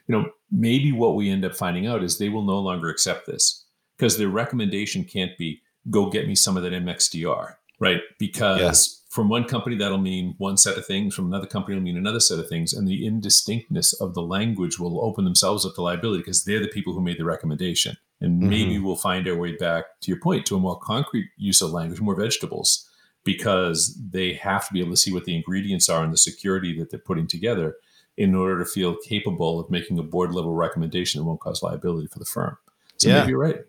You 0.07 0.15
know, 0.15 0.29
maybe 0.51 0.91
what 0.91 1.15
we 1.15 1.29
end 1.29 1.45
up 1.45 1.55
finding 1.55 1.88
out 1.88 2.03
is 2.03 2.17
they 2.17 2.29
will 2.29 2.43
no 2.43 2.60
longer 2.60 2.89
accept 2.89 3.25
this 3.25 3.65
because 3.97 4.17
the 4.17 4.27
recommendation 4.27 5.03
can't 5.03 5.38
be 5.38 5.62
go 5.89 6.10
get 6.10 6.27
me 6.27 6.36
some 6.36 6.57
of 6.57 6.63
that 6.63 6.73
MXDR, 6.73 7.55
right? 7.79 8.01
Because 8.19 8.60
yeah. 8.60 9.13
from 9.13 9.29
one 9.29 9.45
company 9.45 9.75
that'll 9.77 9.97
mean 9.97 10.36
one 10.38 10.57
set 10.57 10.77
of 10.77 10.86
things, 10.86 11.15
from 11.15 11.27
another 11.27 11.47
company 11.47 11.75
it'll 11.75 11.83
mean 11.83 11.97
another 11.97 12.19
set 12.19 12.39
of 12.39 12.47
things, 12.47 12.73
and 12.73 12.88
the 12.88 13.05
indistinctness 13.05 13.93
of 13.93 14.13
the 14.13 14.21
language 14.21 14.79
will 14.79 15.03
open 15.03 15.23
themselves 15.23 15.65
up 15.65 15.75
to 15.75 15.81
liability 15.81 16.19
because 16.19 16.43
they're 16.43 16.60
the 16.60 16.67
people 16.67 16.93
who 16.93 17.01
made 17.01 17.17
the 17.17 17.25
recommendation. 17.25 17.97
And 18.19 18.39
mm-hmm. 18.39 18.49
maybe 18.49 18.79
we'll 18.79 18.95
find 18.95 19.27
our 19.27 19.36
way 19.36 19.55
back 19.55 19.99
to 20.01 20.12
your 20.12 20.19
point 20.19 20.45
to 20.47 20.55
a 20.55 20.60
more 20.60 20.79
concrete 20.79 21.29
use 21.38 21.62
of 21.62 21.71
language, 21.71 22.01
more 22.01 22.15
vegetables, 22.15 22.89
because 23.23 23.99
they 24.10 24.33
have 24.33 24.67
to 24.67 24.73
be 24.73 24.79
able 24.79 24.91
to 24.91 24.97
see 24.97 25.13
what 25.13 25.25
the 25.25 25.36
ingredients 25.36 25.89
are 25.89 26.03
and 26.03 26.13
the 26.13 26.17
security 26.17 26.77
that 26.77 26.89
they're 26.89 26.99
putting 26.99 27.27
together 27.27 27.75
in 28.15 28.33
order 28.33 28.57
to 28.57 28.65
feel 28.65 28.95
capable 28.95 29.60
of 29.60 29.69
making 29.69 29.99
a 29.99 30.03
board 30.03 30.33
level 30.33 30.55
recommendation 30.55 31.19
that 31.19 31.25
won't 31.25 31.39
cause 31.39 31.62
liability 31.62 32.07
for 32.07 32.17
the 32.19 32.25
firm. 32.25 32.57
So 32.97 33.10
yeah. 33.10 33.19
maybe 33.19 33.29
you're 33.29 33.39
right. 33.39 33.60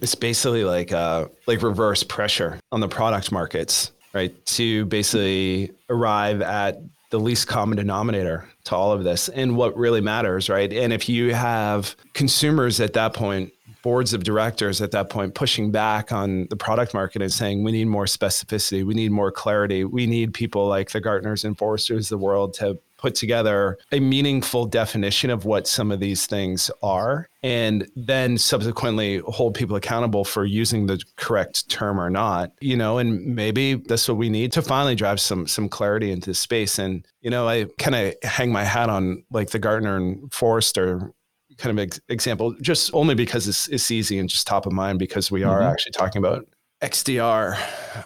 It's 0.00 0.14
basically 0.14 0.64
like 0.64 0.92
uh, 0.92 1.28
like 1.46 1.62
reverse 1.62 2.02
pressure 2.02 2.58
on 2.72 2.80
the 2.80 2.88
product 2.88 3.30
markets, 3.30 3.92
right? 4.12 4.34
To 4.46 4.84
basically 4.86 5.72
arrive 5.88 6.42
at 6.42 6.80
the 7.10 7.20
least 7.20 7.46
common 7.46 7.76
denominator 7.76 8.48
to 8.64 8.74
all 8.74 8.90
of 8.90 9.04
this 9.04 9.28
and 9.28 9.56
what 9.56 9.76
really 9.76 10.00
matters, 10.00 10.48
right? 10.48 10.72
And 10.72 10.92
if 10.92 11.08
you 11.08 11.34
have 11.34 11.94
consumers 12.14 12.80
at 12.80 12.94
that 12.94 13.12
point, 13.12 13.52
boards 13.82 14.14
of 14.14 14.22
directors 14.24 14.80
at 14.80 14.92
that 14.92 15.10
point 15.10 15.34
pushing 15.34 15.70
back 15.70 16.12
on 16.12 16.46
the 16.50 16.56
product 16.56 16.94
market 16.94 17.20
and 17.20 17.32
saying 17.32 17.64
we 17.64 17.72
need 17.72 17.86
more 17.86 18.04
specificity, 18.04 18.84
we 18.84 18.94
need 18.94 19.10
more 19.10 19.30
clarity, 19.30 19.84
we 19.84 20.06
need 20.06 20.32
people 20.32 20.68
like 20.68 20.90
the 20.90 21.00
Gartners 21.00 21.44
and 21.44 21.58
Forresters 21.58 22.06
of 22.06 22.08
the 22.08 22.18
world 22.18 22.54
to 22.54 22.78
put 23.02 23.16
together 23.16 23.76
a 23.90 23.98
meaningful 23.98 24.64
definition 24.64 25.28
of 25.28 25.44
what 25.44 25.66
some 25.66 25.90
of 25.90 25.98
these 25.98 26.24
things 26.24 26.70
are 26.84 27.28
and 27.42 27.90
then 27.96 28.38
subsequently 28.38 29.18
hold 29.26 29.54
people 29.54 29.74
accountable 29.74 30.24
for 30.24 30.44
using 30.44 30.86
the 30.86 31.02
correct 31.16 31.68
term 31.68 32.00
or 32.00 32.08
not 32.08 32.52
you 32.60 32.76
know 32.76 32.98
and 32.98 33.26
maybe 33.26 33.74
that's 33.74 34.06
what 34.06 34.16
we 34.16 34.30
need 34.30 34.52
to 34.52 34.62
finally 34.62 34.94
drive 34.94 35.20
some 35.20 35.48
some 35.48 35.68
clarity 35.68 36.12
into 36.12 36.32
space 36.32 36.78
and 36.78 37.04
you 37.22 37.30
know 37.30 37.48
i 37.48 37.66
kind 37.76 37.96
of 37.96 38.14
hang 38.22 38.52
my 38.52 38.62
hat 38.62 38.88
on 38.88 39.24
like 39.32 39.50
the 39.50 39.58
gartner 39.58 39.96
and 39.96 40.32
forrester 40.32 41.12
kind 41.58 41.76
of 41.76 41.82
ex- 41.82 42.00
example 42.08 42.54
just 42.60 42.94
only 42.94 43.16
because 43.16 43.48
it's, 43.48 43.66
it's 43.66 43.90
easy 43.90 44.20
and 44.20 44.28
just 44.28 44.46
top 44.46 44.64
of 44.64 44.72
mind 44.72 45.00
because 45.00 45.28
we 45.28 45.42
are 45.42 45.58
mm-hmm. 45.58 45.72
actually 45.72 45.92
talking 45.92 46.20
about 46.20 46.46
XDR 46.82 47.56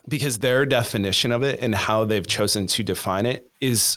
because 0.07 0.39
their 0.39 0.67
definition 0.67 1.33
of 1.33 1.43
it 1.43 1.61
and 1.61 1.75
how 1.75 2.05
they've 2.05 2.27
chosen 2.27 2.67
to 2.67 2.83
define 2.83 3.25
it 3.25 3.51
is 3.61 3.97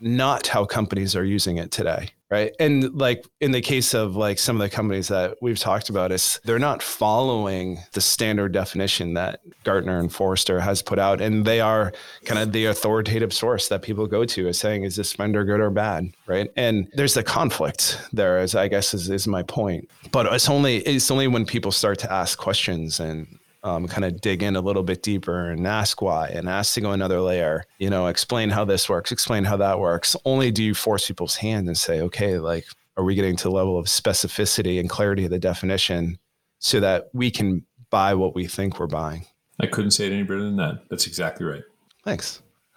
not 0.00 0.46
how 0.46 0.64
companies 0.64 1.14
are 1.14 1.24
using 1.24 1.58
it 1.58 1.70
today 1.70 2.10
right? 2.30 2.54
And 2.60 2.94
like 2.94 3.26
in 3.40 3.50
the 3.50 3.60
case 3.60 3.92
of 3.92 4.14
like 4.14 4.38
some 4.38 4.56
of 4.56 4.62
the 4.62 4.74
companies 4.74 5.08
that 5.08 5.36
we've 5.42 5.58
talked 5.58 5.90
about 5.90 6.12
is 6.12 6.40
they're 6.44 6.60
not 6.60 6.82
following 6.82 7.80
the 7.92 8.00
standard 8.00 8.52
definition 8.52 9.14
that 9.14 9.40
gartner 9.64 9.98
and 9.98 10.12
forrester 10.12 10.60
has 10.60 10.80
put 10.80 10.98
out 10.98 11.20
and 11.20 11.44
they 11.44 11.60
are 11.60 11.92
kind 12.24 12.40
of 12.40 12.52
the 12.52 12.66
authoritative 12.66 13.32
source 13.32 13.68
that 13.68 13.82
people 13.82 14.06
go 14.06 14.24
to 14.24 14.48
as 14.48 14.58
saying 14.58 14.84
is 14.84 14.96
this 14.96 15.12
vendor 15.12 15.44
good 15.44 15.60
or 15.60 15.70
bad 15.70 16.12
right? 16.26 16.50
And 16.56 16.88
there's 16.94 17.16
a 17.16 17.24
conflict 17.24 18.00
there 18.12 18.38
as 18.38 18.54
i 18.54 18.68
guess 18.68 18.94
is, 18.94 19.10
is 19.10 19.26
my 19.26 19.42
point. 19.42 19.90
But 20.12 20.32
it's 20.32 20.48
only 20.48 20.78
it's 20.78 21.10
only 21.10 21.26
when 21.26 21.44
people 21.44 21.72
start 21.72 21.98
to 22.00 22.12
ask 22.12 22.38
questions 22.38 23.00
and 23.00 23.39
um, 23.62 23.86
kind 23.86 24.04
of 24.04 24.20
dig 24.20 24.42
in 24.42 24.56
a 24.56 24.60
little 24.60 24.82
bit 24.82 25.02
deeper 25.02 25.50
and 25.50 25.66
ask 25.66 26.00
why 26.00 26.28
and 26.28 26.48
ask 26.48 26.74
to 26.74 26.80
go 26.80 26.92
another 26.92 27.20
layer, 27.20 27.64
you 27.78 27.90
know, 27.90 28.06
explain 28.06 28.50
how 28.50 28.64
this 28.64 28.88
works, 28.88 29.12
explain 29.12 29.44
how 29.44 29.56
that 29.58 29.78
works. 29.78 30.16
Only 30.24 30.50
do 30.50 30.62
you 30.62 30.74
force 30.74 31.06
people's 31.06 31.36
hand 31.36 31.68
and 31.68 31.76
say, 31.76 32.00
okay, 32.00 32.38
like, 32.38 32.66
are 32.96 33.04
we 33.04 33.14
getting 33.14 33.36
to 33.36 33.44
the 33.44 33.50
level 33.50 33.78
of 33.78 33.86
specificity 33.86 34.80
and 34.80 34.88
clarity 34.88 35.24
of 35.24 35.30
the 35.30 35.38
definition 35.38 36.18
so 36.58 36.80
that 36.80 37.08
we 37.12 37.30
can 37.30 37.64
buy 37.90 38.14
what 38.14 38.34
we 38.34 38.46
think 38.46 38.78
we're 38.78 38.86
buying? 38.86 39.26
I 39.60 39.66
couldn't 39.66 39.90
say 39.90 40.06
it 40.06 40.12
any 40.12 40.22
better 40.22 40.42
than 40.42 40.56
that. 40.56 40.84
That's 40.88 41.06
exactly 41.06 41.46
right. 41.46 41.62
Thanks. 42.04 42.42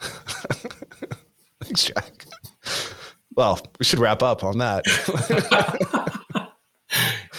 Thanks, 1.61 1.85
Jack. 1.85 2.25
Well, 3.35 3.59
we 3.79 3.85
should 3.85 3.99
wrap 3.99 4.21
up 4.21 4.43
on 4.43 4.57
that. 4.59 4.83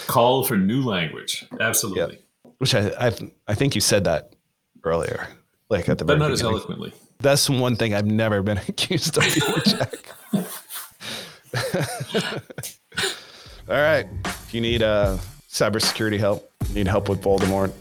Call 0.07 0.43
for 0.43 0.57
new 0.57 0.83
language. 0.83 1.45
Absolutely. 1.59 2.15
Yep. 2.15 2.24
Which 2.57 2.75
I 2.75 2.89
I, 2.99 3.11
I 3.47 3.55
think 3.55 3.75
you 3.75 3.81
said 3.81 4.05
that 4.05 4.33
earlier, 4.83 5.27
like 5.69 5.89
at 5.89 5.97
the 5.97 6.05
but 6.05 6.17
not 6.17 6.31
as 6.31 6.41
eloquently. 6.41 6.93
That's 7.19 7.49
one 7.49 7.75
thing 7.75 7.93
I've 7.93 8.05
never 8.05 8.41
been 8.41 8.57
accused 8.67 9.17
of, 9.17 9.23
either, 9.25 9.61
Jack. 9.61 9.93
All 13.67 13.75
right. 13.75 14.05
If 14.25 14.53
you 14.53 14.61
need 14.61 14.83
uh, 14.83 15.17
cybersecurity 15.49 16.19
help, 16.19 16.51
need 16.73 16.87
help 16.87 17.09
with 17.09 17.21
Voldemort, 17.21 17.71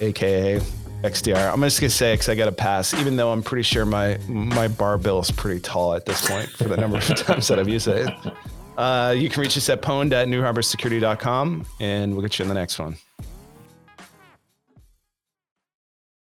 aka 0.00 0.60
XDR. 1.02 1.52
I'm 1.52 1.60
just 1.60 1.80
gonna 1.80 1.90
say 1.90 2.14
because 2.14 2.28
I 2.28 2.34
got 2.34 2.48
a 2.48 2.52
pass, 2.52 2.94
even 2.94 3.16
though 3.16 3.32
I'm 3.32 3.42
pretty 3.42 3.62
sure 3.62 3.86
my 3.86 4.18
my 4.28 4.68
bar 4.68 4.98
bill 4.98 5.20
is 5.20 5.30
pretty 5.30 5.60
tall 5.60 5.94
at 5.94 6.06
this 6.06 6.28
point 6.28 6.48
for 6.48 6.64
the 6.64 6.76
number 6.76 6.98
of 6.98 7.04
times 7.06 7.48
that 7.48 7.58
I've 7.58 7.68
used 7.68 7.88
it. 7.88 8.08
Uh, 8.76 9.14
you 9.16 9.28
can 9.28 9.40
reach 9.40 9.56
us 9.56 9.68
at 9.68 9.82
pwned 9.82 10.12
and 11.80 12.12
we'll 12.12 12.22
get 12.22 12.38
you 12.38 12.42
in 12.42 12.48
the 12.48 12.54
next 12.54 12.78
one. 12.78 12.96